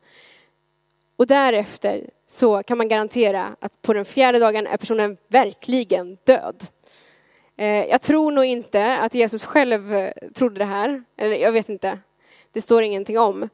Och 1.17 1.27
därefter 1.27 2.11
så 2.27 2.63
kan 2.63 2.79
man 2.79 2.89
garantera 2.89 3.57
att 3.61 3.83
på 3.83 3.93
den 3.93 4.05
fjärde 4.05 4.39
dagen 4.39 4.67
är 4.67 4.77
personen 4.77 5.17
verkligen 5.29 6.19
död. 6.25 6.65
Eh, 7.57 7.67
jag 7.67 8.03
tror 8.03 8.31
nog 8.31 8.45
inte 8.45 8.97
att 8.97 9.15
Jesus 9.15 9.45
själv 9.45 9.95
eh, 9.95 10.13
trodde 10.35 10.59
det 10.59 10.65
här, 10.65 11.05
eller 11.17 11.37
jag 11.37 11.53
vet 11.53 11.69
inte, 11.69 11.99
det 12.53 12.61
står 12.61 12.83
ingenting 12.83 13.19
om. 13.19 13.49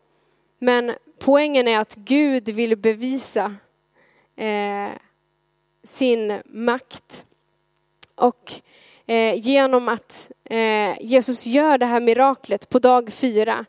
Men 0.59 0.93
poängen 1.19 1.69
är 1.69 1.79
att 1.79 1.95
Gud 1.95 2.49
vill 2.49 2.77
bevisa 2.77 3.55
eh, 4.37 4.91
sin 5.85 6.41
makt. 6.45 7.27
Och 8.15 8.53
eh, 9.07 9.35
genom 9.35 9.89
att 9.89 10.31
eh, 10.45 11.01
Jesus 11.01 11.47
gör 11.47 11.79
det 11.79 11.87
här 11.87 12.01
miraklet 12.01 12.69
på 12.69 12.79
dag 12.79 13.13
fyra 13.13 13.65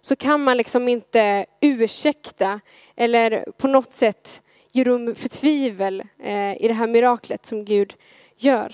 så 0.00 0.16
kan 0.16 0.44
man 0.44 0.56
liksom 0.56 0.88
inte 0.88 1.46
ursäkta 1.60 2.60
eller 2.96 3.44
på 3.58 3.68
något 3.68 3.92
sätt 3.92 4.42
ge 4.72 4.84
rum 4.84 5.14
för 5.14 5.28
tvivel 5.28 6.02
eh, 6.22 6.62
i 6.62 6.68
det 6.68 6.74
här 6.74 6.86
miraklet 6.86 7.46
som 7.46 7.64
Gud 7.64 7.94
gör. 8.36 8.72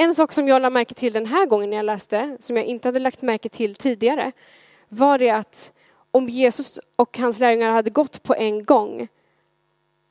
En 0.00 0.14
sak 0.14 0.32
som 0.32 0.48
jag 0.48 0.62
lade 0.62 0.72
märke 0.72 0.94
till 0.94 1.12
den 1.12 1.26
här 1.26 1.46
gången 1.46 1.70
när 1.70 1.76
jag 1.76 1.86
läste, 1.86 2.36
som 2.40 2.56
jag 2.56 2.66
inte 2.66 2.88
hade 2.88 2.98
lagt 2.98 3.22
märke 3.22 3.48
till 3.48 3.74
tidigare, 3.74 4.32
var 4.88 5.18
det 5.18 5.30
att 5.30 5.72
om 6.10 6.28
Jesus 6.28 6.80
och 6.96 7.18
hans 7.18 7.40
lärjungar 7.40 7.72
hade 7.72 7.90
gått 7.90 8.22
på 8.22 8.34
en 8.34 8.64
gång 8.64 9.08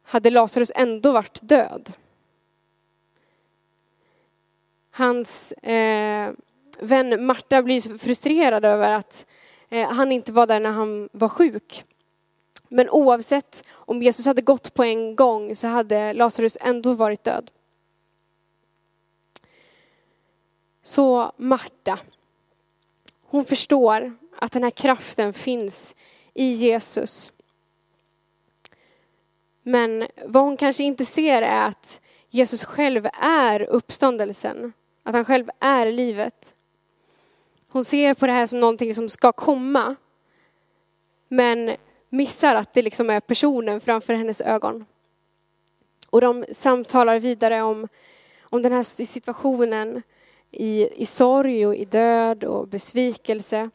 hade 0.03 0.29
Lazarus 0.29 0.72
ändå 0.75 1.12
varit 1.12 1.39
död. 1.41 1.94
Hans 4.91 5.51
eh, 5.51 6.32
vän 6.79 7.25
Marta 7.25 7.62
blir 7.62 7.98
frustrerad 7.98 8.65
över 8.65 8.94
att 8.94 9.25
eh, 9.70 9.89
han 9.89 10.12
inte 10.12 10.32
var 10.32 10.48
där 10.48 10.60
när 10.60 10.72
han 10.72 11.10
var 11.12 11.29
sjuk. 11.29 11.84
Men 12.67 12.89
oavsett 12.89 13.63
om 13.72 14.01
Jesus 14.01 14.25
hade 14.25 14.41
gått 14.41 14.74
på 14.74 14.84
en 14.84 15.15
gång 15.15 15.56
så 15.56 15.67
hade 15.67 16.13
Lazarus 16.13 16.58
ändå 16.62 16.94
varit 16.94 17.24
död. 17.24 17.51
Så 20.88 21.32
Marta, 21.38 22.00
hon 23.22 23.46
förstår 23.46 24.17
att 24.38 24.51
den 24.51 24.63
här 24.63 24.70
kraften 24.70 25.34
finns 25.34 25.96
i 26.34 26.46
Jesus. 26.46 27.32
Men 29.63 30.08
vad 30.25 30.44
hon 30.44 30.58
kanske 30.58 30.84
inte 30.84 31.06
ser 31.06 31.41
är 31.41 31.67
att 31.67 32.01
Jesus 32.29 32.63
själv 32.63 33.08
är 33.22 33.62
uppståndelsen, 33.62 34.74
att 35.03 35.15
han 35.15 35.25
själv 35.25 35.50
är 35.60 35.91
livet. 35.91 36.56
Hon 37.70 37.86
ser 37.86 38.13
på 38.13 38.27
det 38.27 38.34
här 38.34 38.46
som 38.46 38.60
någonting 38.60 38.96
som 38.96 39.10
ska 39.10 39.32
komma, 39.32 39.96
men 41.27 41.75
missar 42.10 42.56
att 42.56 42.74
det 42.74 42.82
liksom 42.82 43.10
är 43.10 43.20
personen 43.20 43.82
framför 43.82 44.13
hennes 44.13 44.41
ögon. 44.41 44.86
Och 46.10 46.22
de 46.22 46.46
samtalar 46.51 47.20
vidare 47.20 47.62
om, 47.62 47.88
om 48.41 48.62
den 48.62 48.72
här 48.72 48.84
situationen 48.84 50.03
i, 50.51 51.01
i 51.01 51.06
sorg 51.06 51.68
och 51.68 51.75
i 51.75 51.86
död 51.86 52.44
och 52.44 52.68
besvikelse. 52.68 53.70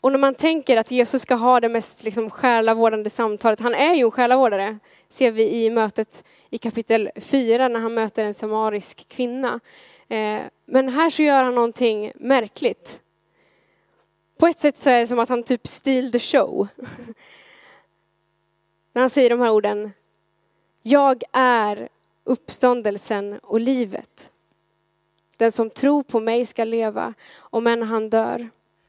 Och 0.00 0.12
när 0.12 0.18
man 0.18 0.34
tänker 0.34 0.76
att 0.76 0.90
Jesus 0.90 1.22
ska 1.22 1.34
ha 1.34 1.60
det 1.60 1.68
mest 1.68 2.04
liksom 2.04 2.30
själavårdande 2.30 3.10
samtalet, 3.10 3.60
han 3.60 3.74
är 3.74 3.94
ju 3.94 4.04
en 4.04 4.10
själavårdare, 4.10 4.78
ser 5.08 5.30
vi 5.30 5.64
i 5.64 5.70
mötet 5.70 6.24
i 6.50 6.58
kapitel 6.58 7.10
4 7.16 7.68
när 7.68 7.80
han 7.80 7.94
möter 7.94 8.24
en 8.24 8.34
samarisk 8.34 9.08
kvinna. 9.08 9.60
Eh, 10.08 10.40
men 10.66 10.88
här 10.88 11.10
så 11.10 11.22
gör 11.22 11.44
han 11.44 11.54
någonting 11.54 12.12
märkligt. 12.14 13.02
På 14.38 14.46
ett 14.46 14.58
sätt 14.58 14.76
så 14.76 14.90
är 14.90 15.00
det 15.00 15.06
som 15.06 15.18
att 15.18 15.28
han 15.28 15.42
typ 15.42 15.66
steal 15.66 16.12
the 16.12 16.18
show. 16.18 16.68
När 18.92 19.02
han 19.02 19.10
säger 19.10 19.30
de 19.30 19.40
här 19.40 19.50
orden, 19.50 19.92
jag 20.82 21.22
är 21.32 21.88
uppståndelsen 22.24 23.38
och 23.42 23.60
livet. 23.60 24.32
Den 25.40 25.52
som 25.52 25.70
tror 25.70 26.02
på 26.02 26.20
mig 26.20 26.46
ska 26.46 26.64
leva, 26.64 27.14
om 27.38 27.66
än 27.66 27.82
han 27.82 28.10
dör. 28.10 28.48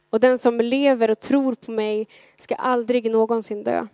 Och 0.10 0.20
den 0.20 0.38
som 0.38 0.62
lever 0.62 1.12
och 1.12 1.20
tror 1.20 1.55
på 1.55 1.72
mig 1.72 2.08
ska 2.38 2.55
aldrig 2.55 3.12
någonsin 3.12 3.63
dö. 3.63 3.88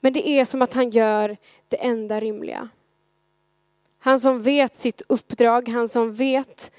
Men 0.00 0.12
det 0.12 0.28
är 0.28 0.44
som 0.44 0.62
att 0.62 0.72
han 0.72 0.90
gör 0.90 1.36
det 1.68 1.76
enda 1.76 2.20
rimliga. 2.20 2.68
Han 3.98 4.20
som 4.20 4.42
vet 4.42 4.74
sitt 4.74 5.02
uppdrag, 5.08 5.68
han 5.68 5.88
som 5.88 6.14
vet 6.14 6.72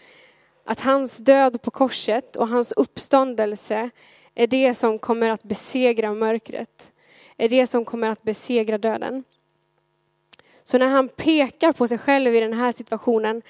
att 0.63 0.79
hans 0.79 1.17
död 1.17 1.61
på 1.61 1.71
korset 1.71 2.35
och 2.35 2.47
hans 2.47 2.71
uppståndelse 2.71 3.89
är 4.35 4.47
det 4.47 4.73
som 4.73 4.99
kommer 4.99 5.29
att 5.29 5.43
besegra 5.43 6.13
mörkret, 6.13 6.93
är 7.37 7.49
det 7.49 7.67
som 7.67 7.85
kommer 7.85 8.09
att 8.09 8.23
besegra 8.23 8.77
döden. 8.77 9.23
Så 10.69 10.77
när 10.77 10.87
han 10.87 11.07
pekar 11.09 11.71
på 11.71 11.87
sig 11.87 11.97
själv 11.97 12.35
i 12.35 12.39
den 12.39 12.53
här 12.53 12.71
situationen 12.71 13.41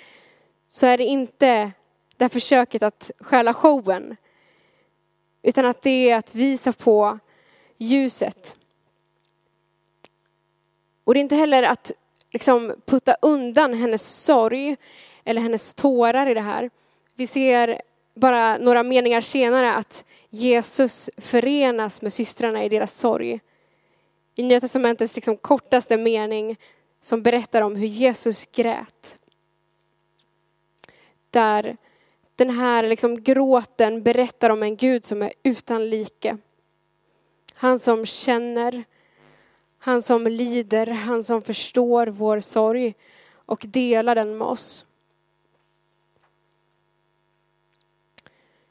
så 0.68 0.86
är 0.86 0.98
det 0.98 1.04
inte 1.04 1.72
det 2.18 2.24
här 2.24 2.30
försöket 2.30 2.84
att 2.84 3.12
stjäla 3.20 3.54
showen, 3.54 4.16
utan 5.42 5.66
att 5.66 5.82
det 5.82 6.10
är 6.10 6.16
att 6.16 6.36
visa 6.36 6.74
på 6.74 7.20
ljuset. 7.78 8.58
Och 11.04 11.14
det 11.14 11.20
är 11.20 11.22
inte 11.22 11.36
heller 11.36 11.64
att 11.64 11.92
liksom 12.32 12.76
putta 12.86 13.16
undan 13.22 13.74
hennes 13.74 14.24
sorg 14.24 14.78
eller 15.24 15.42
hennes 15.42 15.74
tårar 15.74 16.30
i 16.30 16.34
det 16.34 16.42
här. 16.42 16.70
Vi 17.16 17.28
ser 17.28 17.82
bara 18.16 18.58
några 18.58 18.84
meningar 18.84 19.22
senare 19.22 19.74
att 19.74 20.06
Jesus 20.30 21.10
förenas 21.18 22.02
med 22.02 22.14
systrarna 22.14 22.64
i 22.64 22.70
deras 22.70 22.94
sorg. 22.94 23.40
I 24.36 24.44
Nya 24.44 24.60
Testamentets 24.60 25.16
liksom 25.16 25.38
kortaste 25.38 25.98
mening 25.98 26.58
som 27.00 27.22
berättar 27.22 27.62
om 27.62 27.76
hur 27.76 27.88
Jesus 27.88 28.46
grät. 28.46 29.20
Där 31.30 31.78
den 32.36 32.50
här 32.50 32.88
liksom 32.88 33.24
gråten 33.24 34.04
berättar 34.04 34.50
om 34.50 34.64
en 34.64 34.76
Gud 34.78 35.06
som 35.06 35.22
är 35.22 35.34
utan 35.44 35.90
like. 35.90 36.38
Han 37.54 37.80
som 37.80 38.06
känner, 38.06 38.84
han 39.78 40.02
som 40.02 40.28
lider, 40.28 40.88
han 40.88 41.24
som 41.24 41.42
förstår 41.42 42.08
vår 42.08 42.40
sorg 42.40 42.96
och 43.34 43.66
delar 43.68 44.16
den 44.16 44.38
med 44.38 44.48
oss. 44.48 44.86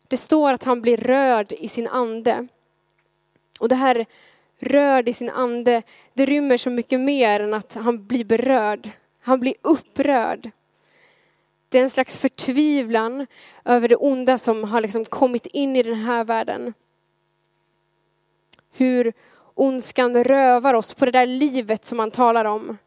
Det 0.08 0.16
står 0.16 0.52
att 0.52 0.64
han 0.64 0.80
blir 0.80 0.96
rörd 0.96 1.52
i 1.52 1.68
sin 1.68 1.88
ande. 1.88 2.46
Och 3.60 3.68
det 3.68 3.74
här 3.74 4.06
rörd 4.58 5.08
i 5.08 5.12
sin 5.12 5.30
ande, 5.30 5.82
det 6.14 6.26
rymmer 6.26 6.56
så 6.56 6.70
mycket 6.70 7.00
mer 7.00 7.40
än 7.40 7.54
att 7.54 7.74
han 7.74 8.06
blir 8.06 8.24
berörd. 8.24 8.90
Han 9.20 9.40
blir 9.40 9.54
upprörd. 9.62 10.50
Det 11.68 11.78
är 11.78 11.82
en 11.82 11.90
slags 11.90 12.18
förtvivlan 12.18 13.26
över 13.64 13.88
det 13.88 13.96
onda 13.96 14.38
som 14.38 14.64
har 14.64 14.80
liksom 14.80 15.04
kommit 15.04 15.46
in 15.46 15.76
i 15.76 15.82
den 15.82 15.94
här 15.94 16.24
världen. 16.24 16.74
Hur 18.72 19.12
ondskan 19.54 20.24
rövar 20.24 20.74
oss 20.74 20.94
på 20.94 21.04
det 21.04 21.10
där 21.10 21.26
livet 21.26 21.84
som 21.84 21.96
man 21.96 22.10
talar 22.10 22.44
om. 22.44 22.78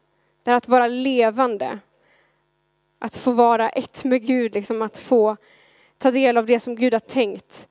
Det 0.42 0.50
är 0.50 0.54
att 0.54 0.68
vara 0.68 0.86
levande. 0.86 1.78
Att 2.98 3.16
få 3.16 3.32
vara 3.32 3.68
ett 3.68 4.04
med 4.04 4.26
Gud, 4.26 4.54
liksom 4.54 4.82
att 4.82 4.98
få 4.98 5.36
ta 5.98 6.10
del 6.10 6.38
av 6.38 6.46
det 6.46 6.60
som 6.60 6.76
Gud 6.76 6.92
har 6.92 7.00
tänkt. 7.00 7.68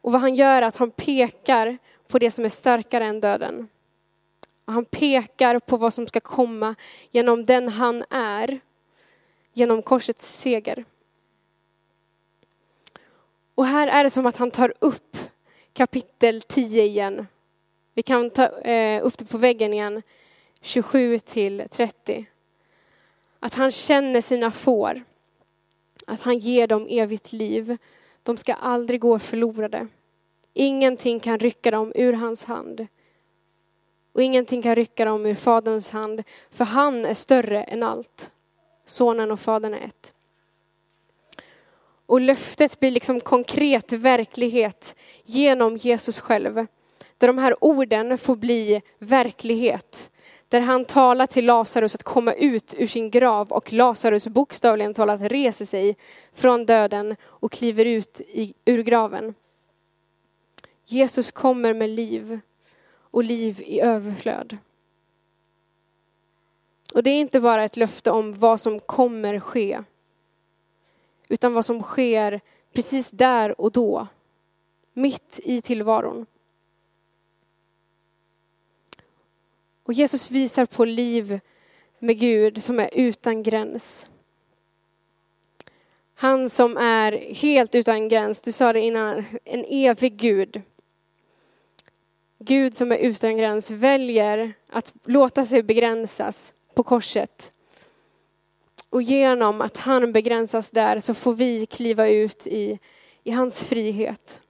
Och 0.00 0.12
vad 0.12 0.20
han 0.20 0.34
gör 0.34 0.62
är 0.62 0.66
att 0.66 0.76
han 0.76 0.90
pekar 0.90 1.78
på 2.08 2.18
det 2.18 2.30
som 2.30 2.44
är 2.44 2.48
starkare 2.48 3.04
än 3.04 3.20
döden. 3.20 3.68
Och 4.64 4.72
han 4.72 4.84
pekar 4.84 5.58
på 5.58 5.76
vad 5.76 5.94
som 5.94 6.06
ska 6.06 6.20
komma 6.20 6.74
genom 7.10 7.44
den 7.44 7.68
han 7.68 8.04
är, 8.10 8.60
genom 9.52 9.82
korsets 9.82 10.38
seger. 10.38 10.84
Och 13.54 13.66
här 13.66 13.86
är 13.86 14.04
det 14.04 14.10
som 14.10 14.26
att 14.26 14.36
han 14.36 14.50
tar 14.50 14.74
upp 14.78 15.16
kapitel 15.72 16.42
10 16.42 16.84
igen. 16.84 17.26
Vi 17.94 18.02
kan 18.02 18.30
ta 18.30 18.60
eh, 18.60 19.04
upp 19.04 19.18
det 19.18 19.24
på 19.24 19.38
väggen 19.38 19.72
igen, 19.72 20.02
27 20.60 21.18
till 21.18 21.64
30. 21.70 22.26
Att 23.40 23.54
han 23.54 23.70
känner 23.70 24.20
sina 24.20 24.50
får. 24.50 25.02
Att 26.06 26.22
han 26.22 26.38
ger 26.38 26.66
dem 26.66 26.86
evigt 26.90 27.32
liv. 27.32 27.76
De 28.22 28.36
ska 28.36 28.54
aldrig 28.54 29.00
gå 29.00 29.18
förlorade. 29.18 29.88
Ingenting 30.60 31.20
kan 31.20 31.38
rycka 31.38 31.70
dem 31.70 31.92
ur 31.94 32.12
hans 32.12 32.44
hand. 32.44 32.86
Och 34.12 34.22
ingenting 34.22 34.62
kan 34.62 34.74
rycka 34.74 35.04
dem 35.04 35.26
ur 35.26 35.34
Faderns 35.34 35.90
hand, 35.90 36.22
för 36.50 36.64
han 36.64 37.04
är 37.04 37.14
större 37.14 37.62
än 37.62 37.82
allt. 37.82 38.32
Sonen 38.84 39.30
och 39.30 39.40
Fadern 39.40 39.74
är 39.74 39.80
ett. 39.80 40.14
Och 42.06 42.20
löftet 42.20 42.80
blir 42.80 42.90
liksom 42.90 43.20
konkret 43.20 43.92
verklighet 43.92 44.96
genom 45.24 45.76
Jesus 45.76 46.20
själv. 46.20 46.66
Där 47.18 47.26
de 47.26 47.38
här 47.38 47.64
orden 47.64 48.18
får 48.18 48.36
bli 48.36 48.82
verklighet. 48.98 50.10
Där 50.48 50.60
han 50.60 50.84
talar 50.84 51.26
till 51.26 51.46
Lazarus 51.46 51.94
att 51.94 52.02
komma 52.02 52.32
ut 52.32 52.74
ur 52.78 52.86
sin 52.86 53.10
grav 53.10 53.52
och 53.52 53.72
Lazarus 53.72 54.26
bokstavligen 54.28 54.94
talat 54.94 55.20
reser 55.20 55.64
sig 55.64 55.96
från 56.34 56.66
döden 56.66 57.16
och 57.22 57.52
kliver 57.52 57.84
ut 57.84 58.20
i, 58.20 58.54
ur 58.64 58.82
graven. 58.82 59.34
Jesus 60.90 61.30
kommer 61.30 61.74
med 61.74 61.90
liv 61.90 62.40
och 63.10 63.24
liv 63.24 63.62
i 63.66 63.80
överflöd. 63.80 64.58
Och 66.92 67.02
det 67.02 67.10
är 67.10 67.20
inte 67.20 67.40
bara 67.40 67.64
ett 67.64 67.76
löfte 67.76 68.10
om 68.10 68.32
vad 68.32 68.60
som 68.60 68.80
kommer 68.80 69.40
ske, 69.40 69.82
utan 71.28 71.52
vad 71.52 71.64
som 71.64 71.82
sker 71.82 72.40
precis 72.72 73.10
där 73.10 73.60
och 73.60 73.72
då, 73.72 74.06
mitt 74.92 75.40
i 75.44 75.60
tillvaron. 75.60 76.26
Och 79.82 79.92
Jesus 79.92 80.30
visar 80.30 80.66
på 80.66 80.84
liv 80.84 81.40
med 81.98 82.18
Gud 82.18 82.62
som 82.62 82.80
är 82.80 82.90
utan 82.92 83.42
gräns. 83.42 84.06
Han 86.14 86.50
som 86.50 86.76
är 86.76 87.12
helt 87.34 87.74
utan 87.74 88.08
gräns, 88.08 88.40
du 88.40 88.52
sa 88.52 88.72
det 88.72 88.80
innan, 88.80 89.24
en 89.44 89.64
evig 89.64 90.16
Gud. 90.16 90.62
Gud 92.38 92.74
som 92.74 92.92
är 92.92 92.96
utan 92.96 93.36
gräns 93.36 93.70
väljer 93.70 94.52
att 94.70 94.92
låta 95.04 95.44
sig 95.44 95.62
begränsas 95.62 96.54
på 96.74 96.82
korset. 96.82 97.52
Och 98.90 99.02
genom 99.02 99.60
att 99.60 99.76
han 99.76 100.12
begränsas 100.12 100.70
där 100.70 101.00
så 101.00 101.14
får 101.14 101.32
vi 101.32 101.66
kliva 101.66 102.08
ut 102.08 102.46
i, 102.46 102.78
i 103.24 103.30
hans 103.30 103.62
frihet. 103.62 104.42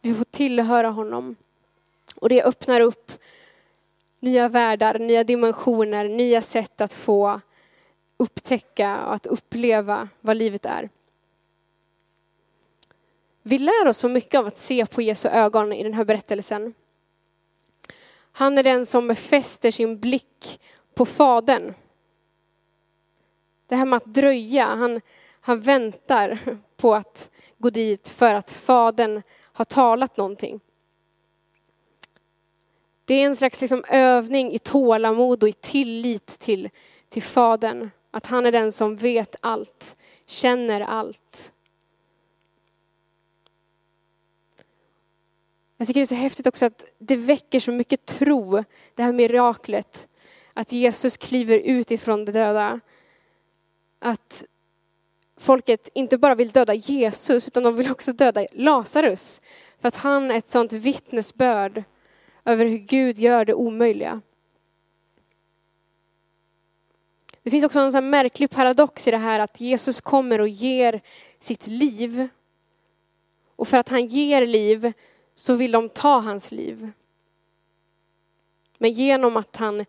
Vi 0.00 0.14
får 0.14 0.24
tillhöra 0.24 0.88
honom. 0.88 1.36
Och 2.16 2.28
det 2.28 2.42
öppnar 2.42 2.80
upp 2.80 3.12
nya 4.20 4.48
världar, 4.48 4.98
nya 4.98 5.24
dimensioner, 5.24 6.08
nya 6.08 6.42
sätt 6.42 6.80
att 6.80 6.92
få 6.92 7.40
upptäcka 8.16 9.06
och 9.06 9.14
att 9.14 9.26
uppleva 9.26 10.08
vad 10.20 10.36
livet 10.36 10.64
är. 10.64 10.88
Vi 13.48 13.58
lär 13.58 13.88
oss 13.88 13.98
så 13.98 14.08
mycket 14.08 14.38
av 14.38 14.46
att 14.46 14.58
se 14.58 14.86
på 14.86 15.02
Jesu 15.02 15.28
ögon 15.28 15.72
i 15.72 15.82
den 15.82 15.94
här 15.94 16.04
berättelsen. 16.04 16.74
Han 18.32 18.58
är 18.58 18.62
den 18.62 18.86
som 18.86 19.16
fäster 19.16 19.70
sin 19.70 20.00
blick 20.00 20.60
på 20.94 21.06
Fadern. 21.06 21.74
Det 23.66 23.76
här 23.76 23.86
med 23.86 23.96
att 23.96 24.04
dröja, 24.04 24.64
han, 24.64 25.00
han 25.40 25.60
väntar 25.60 26.38
på 26.76 26.94
att 26.94 27.30
gå 27.58 27.70
dit 27.70 28.08
för 28.08 28.34
att 28.34 28.52
Fadern 28.52 29.22
har 29.52 29.64
talat 29.64 30.16
någonting. 30.16 30.60
Det 33.04 33.14
är 33.14 33.26
en 33.26 33.36
slags 33.36 33.60
liksom 33.60 33.84
övning 33.88 34.52
i 34.52 34.58
tålamod 34.58 35.42
och 35.42 35.48
i 35.48 35.52
tillit 35.52 36.26
till, 36.26 36.70
till 37.08 37.22
Fadern. 37.22 37.90
Att 38.10 38.26
han 38.26 38.46
är 38.46 38.52
den 38.52 38.72
som 38.72 38.96
vet 38.96 39.36
allt, 39.40 39.96
känner 40.26 40.80
allt. 40.80 41.52
Jag 45.80 45.86
tycker 45.86 46.00
det 46.00 46.04
är 46.04 46.06
så 46.06 46.14
häftigt 46.14 46.46
också 46.46 46.66
att 46.66 46.84
det 46.98 47.16
väcker 47.16 47.60
så 47.60 47.72
mycket 47.72 48.06
tro, 48.06 48.64
det 48.94 49.02
här 49.02 49.12
miraklet. 49.12 50.08
Att 50.52 50.72
Jesus 50.72 51.16
kliver 51.16 51.58
ut 51.58 51.90
ifrån 51.90 52.24
de 52.24 52.32
döda. 52.32 52.80
Att 53.98 54.44
folket 55.36 55.88
inte 55.94 56.18
bara 56.18 56.34
vill 56.34 56.50
döda 56.50 56.74
Jesus, 56.74 57.48
utan 57.48 57.62
de 57.62 57.76
vill 57.76 57.90
också 57.90 58.12
döda 58.12 58.46
Lazarus. 58.52 59.42
För 59.80 59.88
att 59.88 59.96
han 59.96 60.30
är 60.30 60.34
ett 60.34 60.48
sånt 60.48 60.72
vittnesbörd 60.72 61.84
över 62.44 62.64
hur 62.64 62.78
Gud 62.78 63.18
gör 63.18 63.44
det 63.44 63.54
omöjliga. 63.54 64.20
Det 67.42 67.50
finns 67.50 67.64
också 67.64 67.78
en 67.78 67.92
sån 67.92 68.10
märklig 68.10 68.50
paradox 68.50 69.08
i 69.08 69.10
det 69.10 69.16
här 69.16 69.40
att 69.40 69.60
Jesus 69.60 70.00
kommer 70.00 70.40
och 70.40 70.48
ger 70.48 71.00
sitt 71.38 71.66
liv. 71.66 72.28
Och 73.56 73.68
för 73.68 73.78
att 73.78 73.88
han 73.88 74.06
ger 74.06 74.46
liv 74.46 74.92
så 75.38 75.54
vill 75.54 75.72
de 75.72 75.88
ta 75.88 76.18
hans 76.18 76.52
liv. 76.52 76.90
Men 78.78 78.92
genom 78.92 79.36
att 79.36 79.56
han 79.56 79.84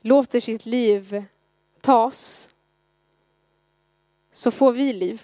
låter 0.00 0.40
sitt 0.40 0.66
liv 0.66 1.24
tas 1.80 2.50
så 4.30 4.50
får 4.50 4.72
vi 4.72 4.92
liv 4.92 5.22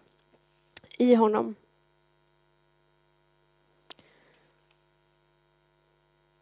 i 0.98 1.14
honom. 1.14 1.55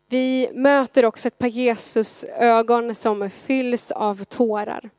Vi 0.06 0.50
möter 0.54 1.04
också 1.04 1.28
ett 1.28 1.38
par 1.38 1.48
Jesus 1.48 2.24
ögon 2.24 2.94
som 2.94 3.30
fylls 3.30 3.90
av 3.90 4.24
tårar. 4.24 4.90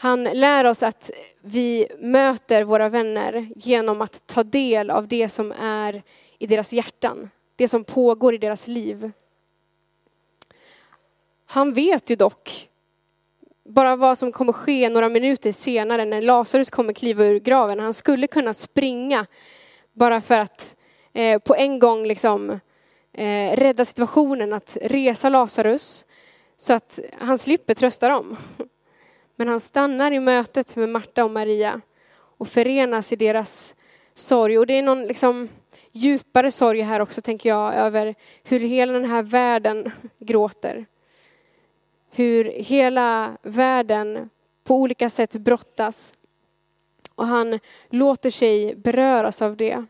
Han 0.00 0.24
lär 0.24 0.64
oss 0.64 0.82
att 0.82 1.10
vi 1.40 1.86
möter 1.98 2.64
våra 2.64 2.88
vänner 2.88 3.48
genom 3.56 4.00
att 4.00 4.26
ta 4.26 4.42
del 4.42 4.90
av 4.90 5.08
det 5.08 5.28
som 5.28 5.52
är 5.52 6.02
i 6.38 6.46
deras 6.46 6.72
hjärtan, 6.72 7.30
det 7.56 7.68
som 7.68 7.84
pågår 7.84 8.34
i 8.34 8.38
deras 8.38 8.68
liv. 8.68 9.10
Han 11.46 11.72
vet 11.72 12.10
ju 12.10 12.16
dock 12.16 12.68
bara 13.64 13.96
vad 13.96 14.18
som 14.18 14.32
kommer 14.32 14.52
ske 14.52 14.88
några 14.88 15.08
minuter 15.08 15.52
senare 15.52 16.04
när 16.04 16.22
Lazarus 16.22 16.70
kommer 16.70 16.92
kliva 16.92 17.24
ur 17.24 17.38
graven. 17.38 17.80
Han 17.80 17.94
skulle 17.94 18.26
kunna 18.26 18.54
springa 18.54 19.26
bara 19.92 20.20
för 20.20 20.38
att 20.38 20.76
eh, 21.12 21.38
på 21.38 21.54
en 21.54 21.78
gång 21.78 22.06
liksom 22.06 22.50
eh, 23.12 23.56
rädda 23.56 23.84
situationen 23.84 24.52
att 24.52 24.76
resa 24.82 25.28
Lazarus 25.28 26.06
så 26.56 26.72
att 26.72 27.00
han 27.18 27.38
slipper 27.38 27.74
trösta 27.74 28.08
dem. 28.08 28.36
Men 29.38 29.48
han 29.48 29.60
stannar 29.60 30.12
i 30.12 30.20
mötet 30.20 30.76
med 30.76 30.88
Marta 30.88 31.24
och 31.24 31.30
Maria 31.30 31.80
och 32.10 32.48
förenas 32.48 33.12
i 33.12 33.16
deras 33.16 33.76
sorg. 34.14 34.58
Och 34.58 34.66
det 34.66 34.74
är 34.74 34.82
någon 34.82 35.02
liksom 35.02 35.48
djupare 35.92 36.50
sorg 36.50 36.80
här 36.80 37.00
också, 37.00 37.20
tänker 37.20 37.48
jag, 37.48 37.74
över 37.74 38.14
hur 38.42 38.60
hela 38.60 38.92
den 38.92 39.04
här 39.04 39.22
världen 39.22 39.90
gråter. 40.18 40.86
Hur 42.10 42.44
hela 42.44 43.36
världen 43.42 44.30
på 44.64 44.74
olika 44.74 45.10
sätt 45.10 45.34
brottas. 45.34 46.14
Och 47.14 47.26
han 47.26 47.58
låter 47.90 48.30
sig 48.30 48.74
beröras 48.74 49.42
av 49.42 49.56
det. 49.56 49.84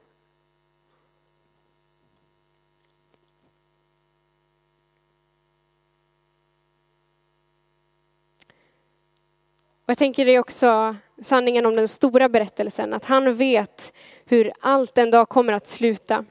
Och 9.88 9.92
jag 9.92 9.98
tänker 9.98 10.24
det 10.24 10.34
är 10.34 10.38
också 10.38 10.96
sanningen 11.22 11.66
om 11.66 11.74
den 11.76 11.88
stora 11.88 12.28
berättelsen, 12.28 12.94
att 12.94 13.04
han 13.04 13.34
vet 13.34 13.92
hur 14.24 14.52
allt 14.60 14.98
en 14.98 15.10
dag 15.10 15.28
kommer 15.28 15.52
att 15.52 15.66
sluta. 15.66 16.24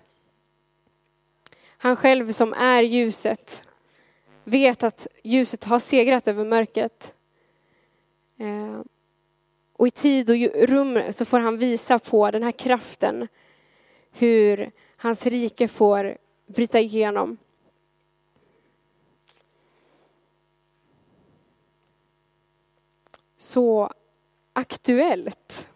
Han 1.78 1.96
själv 1.96 2.32
som 2.32 2.54
är 2.54 2.84
ljuset 2.84 3.64
vet 4.44 4.84
att 4.84 5.08
ljuset 5.24 5.64
har 5.64 5.80
segrat 5.80 6.28
över 6.28 6.46
mörkret. 6.46 7.16
Eh, 8.40 8.82
och 9.74 9.88
i 9.88 9.92
tid 9.92 10.30
och 10.30 10.68
rum 10.68 11.02
så 11.10 11.26
får 11.26 11.40
han 11.40 11.58
visa 11.58 12.00
på 12.00 12.32
den 12.32 12.44
här 12.44 12.52
kraften, 12.52 13.28
hur 14.12 14.72
hans 14.98 15.26
rike 15.26 15.68
får 15.68 16.18
bryta 16.48 16.80
igenom. 16.80 17.38
Så 23.38 23.94
aktuellt. 24.54 25.70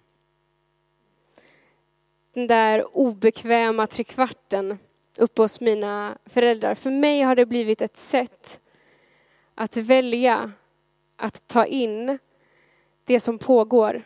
Den 2.33 2.47
där 2.47 2.97
obekväma 2.97 3.87
trekvarten 3.87 4.77
uppe 5.17 5.41
hos 5.41 5.61
mina 5.61 6.17
föräldrar. 6.25 6.75
För 6.75 6.91
mig 6.91 7.21
har 7.21 7.35
det 7.35 7.45
blivit 7.45 7.81
ett 7.81 7.97
sätt 7.97 8.61
att 9.55 9.77
välja 9.77 10.51
att 11.15 11.47
ta 11.47 11.65
in 11.65 12.19
det 13.03 13.19
som 13.19 13.37
pågår. 13.37 14.03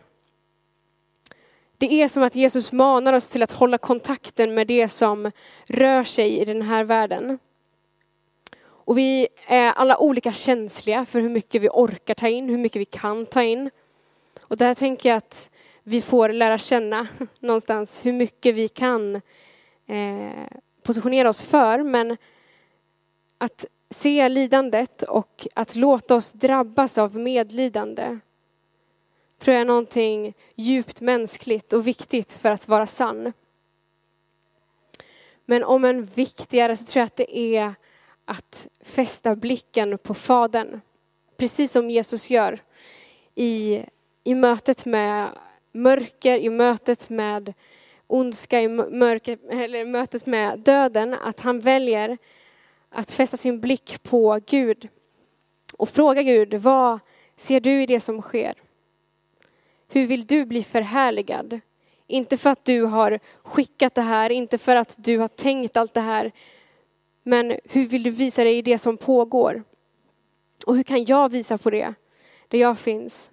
Det 1.78 2.02
är 2.02 2.08
som 2.08 2.24
att 2.24 2.36
Jesus 2.36 2.72
manar 2.72 3.14
oss 3.14 3.32
till 3.32 3.44
att 3.44 3.52
hålla 3.52 3.78
kontakten 3.78 4.54
med 4.54 4.68
det 4.68 4.90
som 4.90 5.32
rör 5.66 6.04
sig 6.04 6.38
i 6.40 6.46
den 6.46 6.62
här 6.62 6.84
världen. 6.84 7.40
Och 8.86 8.98
vi 8.98 9.28
är 9.48 9.72
alla 9.72 9.98
olika 9.98 10.32
känsliga 10.32 11.06
för 11.06 11.22
hur 11.22 11.30
mycket 11.30 11.62
vi 11.62 11.70
orkar 11.70 12.14
ta 12.14 12.28
in, 12.28 12.50
hur 12.50 12.58
mycket 12.58 12.80
vi 12.80 12.86
kan 12.86 13.26
ta 13.26 13.44
in. 13.44 13.70
Och 14.42 14.58
där 14.58 14.74
tänker 14.74 15.10
jag 15.10 15.18
att 15.18 15.52
vi 15.84 16.02
får 16.02 16.30
lära 16.30 16.58
känna 16.58 17.08
någonstans 17.40 18.06
hur 18.06 18.14
mycket 18.14 18.56
vi 18.56 18.68
kan 18.68 19.16
eh, 19.88 20.48
positionera 20.84 21.30
oss 21.30 21.42
för. 21.42 21.84
Men 21.84 22.18
att 23.38 23.66
se 23.90 24.30
lidandet 24.30 25.02
och 25.02 25.48
att 25.54 25.76
låta 25.76 26.16
oss 26.16 26.34
drabbas 26.34 26.98
av 26.98 27.16
medlidande 27.16 28.20
tror 29.38 29.54
jag 29.54 29.62
är 29.62 29.66
någonting 29.66 30.34
djupt 30.56 31.02
mänskligt 31.02 31.74
och 31.74 31.88
viktigt 31.88 32.34
för 32.34 32.52
att 32.52 32.68
vara 32.68 32.88
sann. 32.88 33.34
Men 35.46 35.64
om 35.64 35.86
en 35.86 36.06
viktigare 36.06 36.76
så 36.76 36.86
tror 36.86 37.00
jag 37.02 37.06
att 37.06 37.16
det 37.16 37.38
är 37.38 37.76
att 38.26 38.68
fästa 38.82 39.36
blicken 39.36 39.98
på 39.98 40.14
Fadern. 40.14 40.82
Precis 41.38 41.72
som 41.72 41.90
Jesus 41.90 42.30
gör 42.30 42.60
i, 43.36 43.84
i 44.24 44.36
mötet 44.36 44.86
med 44.86 45.30
mörker, 45.72 46.38
i 46.38 46.50
mötet 46.50 47.10
med 47.10 47.54
ondska, 48.08 48.62
i 48.62 48.68
mörker, 48.68 49.40
eller 49.50 49.86
mötet 49.86 50.26
med 50.26 50.60
döden. 50.60 51.14
Att 51.14 51.40
han 51.40 51.60
väljer 51.60 52.18
att 52.90 53.12
fästa 53.12 53.38
sin 53.38 53.62
blick 53.62 54.04
på 54.04 54.40
Gud 54.46 54.88
och 55.78 55.90
fråga 55.90 56.24
Gud, 56.24 56.54
vad 56.54 57.00
ser 57.36 57.60
du 57.60 57.84
i 57.84 57.86
det 57.86 58.00
som 58.00 58.22
sker? 58.22 58.54
Hur 59.88 60.08
vill 60.08 60.26
du 60.26 60.46
bli 60.46 60.64
förhärligad? 60.64 61.60
Inte 62.08 62.38
för 62.38 62.50
att 62.50 62.66
du 62.66 62.82
har 62.82 63.20
skickat 63.44 63.96
det 63.96 64.02
här, 64.02 64.30
inte 64.32 64.58
för 64.58 64.76
att 64.76 64.96
du 64.98 65.18
har 65.18 65.28
tänkt 65.28 65.78
allt 65.78 65.94
det 65.94 66.02
här, 66.02 66.32
men 67.28 67.60
hur 67.64 67.88
vill 67.88 68.04
du 68.04 68.10
visa 68.10 68.44
dig 68.44 68.58
i 68.58 68.62
det 68.62 68.78
som 68.78 68.98
pågår? 68.98 69.64
Och 70.66 70.76
hur 70.76 70.84
kan 70.84 71.06
jag 71.06 71.32
visa 71.32 71.58
på 71.58 71.70
det, 71.70 71.94
där 72.48 72.60
jag 72.60 72.80
finns? 72.80 73.32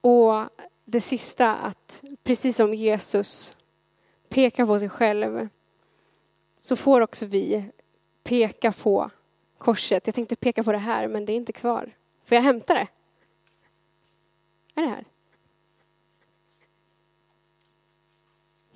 Och 0.00 0.48
det 0.84 1.00
sista, 1.00 1.54
att 1.54 2.04
precis 2.22 2.56
som 2.56 2.74
Jesus 2.74 3.56
pekar 4.28 4.66
på 4.66 4.78
sig 4.78 4.88
själv, 4.88 5.48
så 6.60 6.76
får 6.76 7.00
också 7.00 7.26
vi 7.26 7.70
peka 8.22 8.72
på 8.72 9.10
korset. 9.58 10.06
Jag 10.06 10.14
tänkte 10.14 10.36
peka 10.36 10.62
på 10.62 10.72
det 10.72 10.78
här, 10.78 11.08
men 11.08 11.26
det 11.26 11.32
är 11.32 11.36
inte 11.36 11.52
kvar. 11.52 11.96
Får 12.24 12.34
jag 12.34 12.42
hämta 12.42 12.74
det? 12.74 12.88
Är 14.74 14.82
det 14.82 14.88
här? 14.88 15.04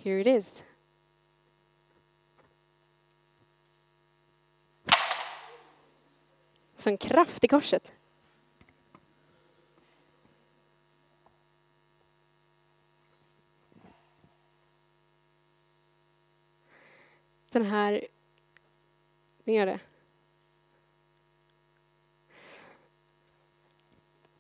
Here 0.03 0.21
it 0.21 0.27
is. 0.27 0.65
Sån 6.79 6.97
kraft 6.97 7.45
i 7.45 7.49
korset. 7.49 7.93
Den 17.51 17.65
här, 17.65 18.07
ni 19.45 19.57
gör 19.57 19.67
det. 19.67 19.81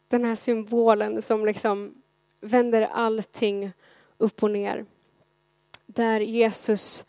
Den 0.08 0.24
här 0.24 0.34
symbolen 0.34 1.22
som 1.22 1.46
liksom 1.46 2.02
vänder 2.40 2.82
allting 2.82 3.72
upp 4.18 4.42
och 4.42 4.50
ner. 4.50 4.86
Där 5.86 6.20
Jesus 6.20 7.04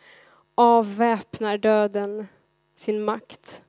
avväpnar 0.55 1.57
döden 1.57 2.27
sin 2.75 3.03
makt 3.03 3.65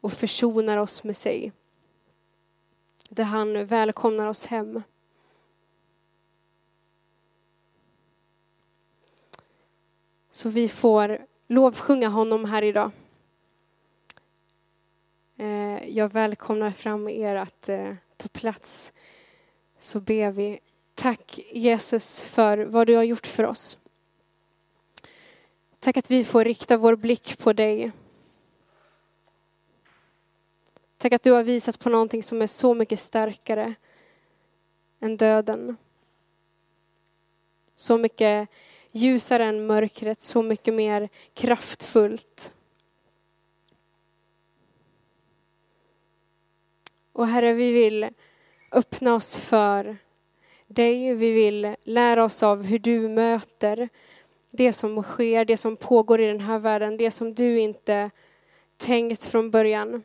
och 0.00 0.12
försonar 0.12 0.76
oss 0.76 1.04
med 1.04 1.16
sig. 1.16 1.52
Där 3.08 3.24
han 3.24 3.66
välkomnar 3.66 4.26
oss 4.26 4.46
hem. 4.46 4.82
Så 10.30 10.48
vi 10.48 10.68
får 10.68 11.26
lovsjunga 11.46 12.08
honom 12.08 12.44
här 12.44 12.62
idag. 12.62 12.90
Eh, 15.36 15.88
jag 15.88 16.12
välkomnar 16.12 16.70
fram 16.70 17.08
er 17.08 17.36
att 17.36 17.68
eh, 17.68 17.94
ta 18.16 18.28
plats. 18.28 18.92
Så 19.78 20.00
ber 20.00 20.30
vi. 20.30 20.58
Tack 20.94 21.40
Jesus 21.52 22.24
för 22.24 22.58
vad 22.58 22.86
du 22.86 22.94
har 22.94 23.02
gjort 23.02 23.26
för 23.26 23.44
oss. 23.44 23.78
Tack 25.78 25.96
att 25.96 26.10
vi 26.10 26.24
får 26.24 26.44
rikta 26.44 26.76
vår 26.76 26.96
blick 26.96 27.38
på 27.38 27.52
dig. 27.52 27.92
Tack 31.06 31.12
att 31.12 31.22
du 31.22 31.32
har 31.32 31.42
visat 31.42 31.78
på 31.78 31.88
någonting 31.88 32.22
som 32.22 32.42
är 32.42 32.46
så 32.46 32.74
mycket 32.74 32.98
starkare 32.98 33.74
än 35.00 35.16
döden. 35.16 35.76
Så 37.74 37.96
mycket 37.96 38.48
ljusare 38.92 39.44
än 39.44 39.66
mörkret, 39.66 40.22
så 40.22 40.42
mycket 40.42 40.74
mer 40.74 41.08
kraftfullt. 41.34 42.54
Och 47.12 47.26
Herre, 47.26 47.52
vi 47.52 47.72
vill 47.72 48.08
öppna 48.72 49.14
oss 49.14 49.38
för 49.38 49.96
dig. 50.66 51.14
Vi 51.14 51.32
vill 51.32 51.76
lära 51.84 52.24
oss 52.24 52.42
av 52.42 52.62
hur 52.62 52.78
du 52.78 53.08
möter 53.08 53.88
det 54.50 54.72
som 54.72 55.02
sker, 55.02 55.44
det 55.44 55.56
som 55.56 55.76
pågår 55.76 56.20
i 56.20 56.26
den 56.26 56.40
här 56.40 56.58
världen, 56.58 56.96
det 56.96 57.10
som 57.10 57.34
du 57.34 57.58
inte 57.58 58.10
tänkt 58.76 59.24
från 59.24 59.50
början 59.50 60.02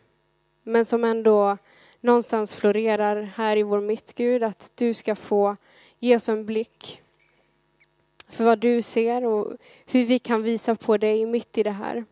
men 0.63 0.85
som 0.85 1.03
ändå 1.03 1.57
någonstans 1.99 2.55
florerar 2.55 3.21
här 3.21 3.57
i 3.57 3.63
vår 3.63 3.81
mitt, 3.81 4.15
Gud, 4.15 4.43
att 4.43 4.71
du 4.75 4.93
ska 4.93 5.15
få 5.15 5.55
ge 5.99 6.15
oss 6.15 6.29
en 6.29 6.45
blick 6.45 7.01
för 8.29 8.43
vad 8.43 8.59
du 8.59 8.81
ser 8.81 9.25
och 9.25 9.57
hur 9.85 10.05
vi 10.05 10.19
kan 10.19 10.43
visa 10.43 10.75
på 10.75 10.97
dig 10.97 11.25
mitt 11.25 11.57
i 11.57 11.63
det 11.63 11.71
här. 11.71 12.05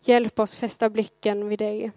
Hjälp 0.00 0.38
oss 0.38 0.56
fästa 0.56 0.90
blicken 0.90 1.48
vid 1.48 1.58
dig. 1.58 1.92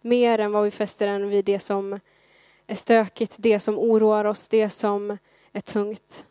Mer 0.00 0.38
än 0.38 0.52
vad 0.52 0.64
vi 0.64 0.70
fäster 0.70 1.06
den 1.06 1.28
vid 1.28 1.44
det 1.44 1.58
som 1.58 2.00
är 2.66 2.74
stökigt, 2.74 3.34
det 3.38 3.60
som 3.60 3.78
oroar 3.78 4.24
oss, 4.24 4.48
det 4.48 4.70
som 4.70 5.18
är 5.52 5.60
tungt. 5.60 6.26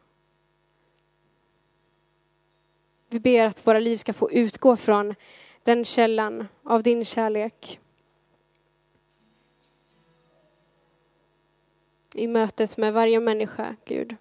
Vi 3.13 3.19
ber 3.19 3.45
att 3.45 3.67
våra 3.67 3.80
liv 3.80 3.97
ska 3.97 4.13
få 4.13 4.32
utgå 4.32 4.78
från 4.78 5.15
den 5.63 5.86
källan 5.86 6.47
av 6.63 6.84
din 6.84 7.06
kärlek. 7.06 7.80
I 12.15 12.28
mötet 12.28 12.78
med 12.78 12.93
varje 12.93 13.19
människa, 13.19 13.76
Gud. 13.86 14.15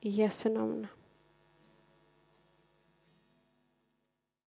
I 0.00 0.08
Jesu 0.10 0.48
namn. 0.48 0.86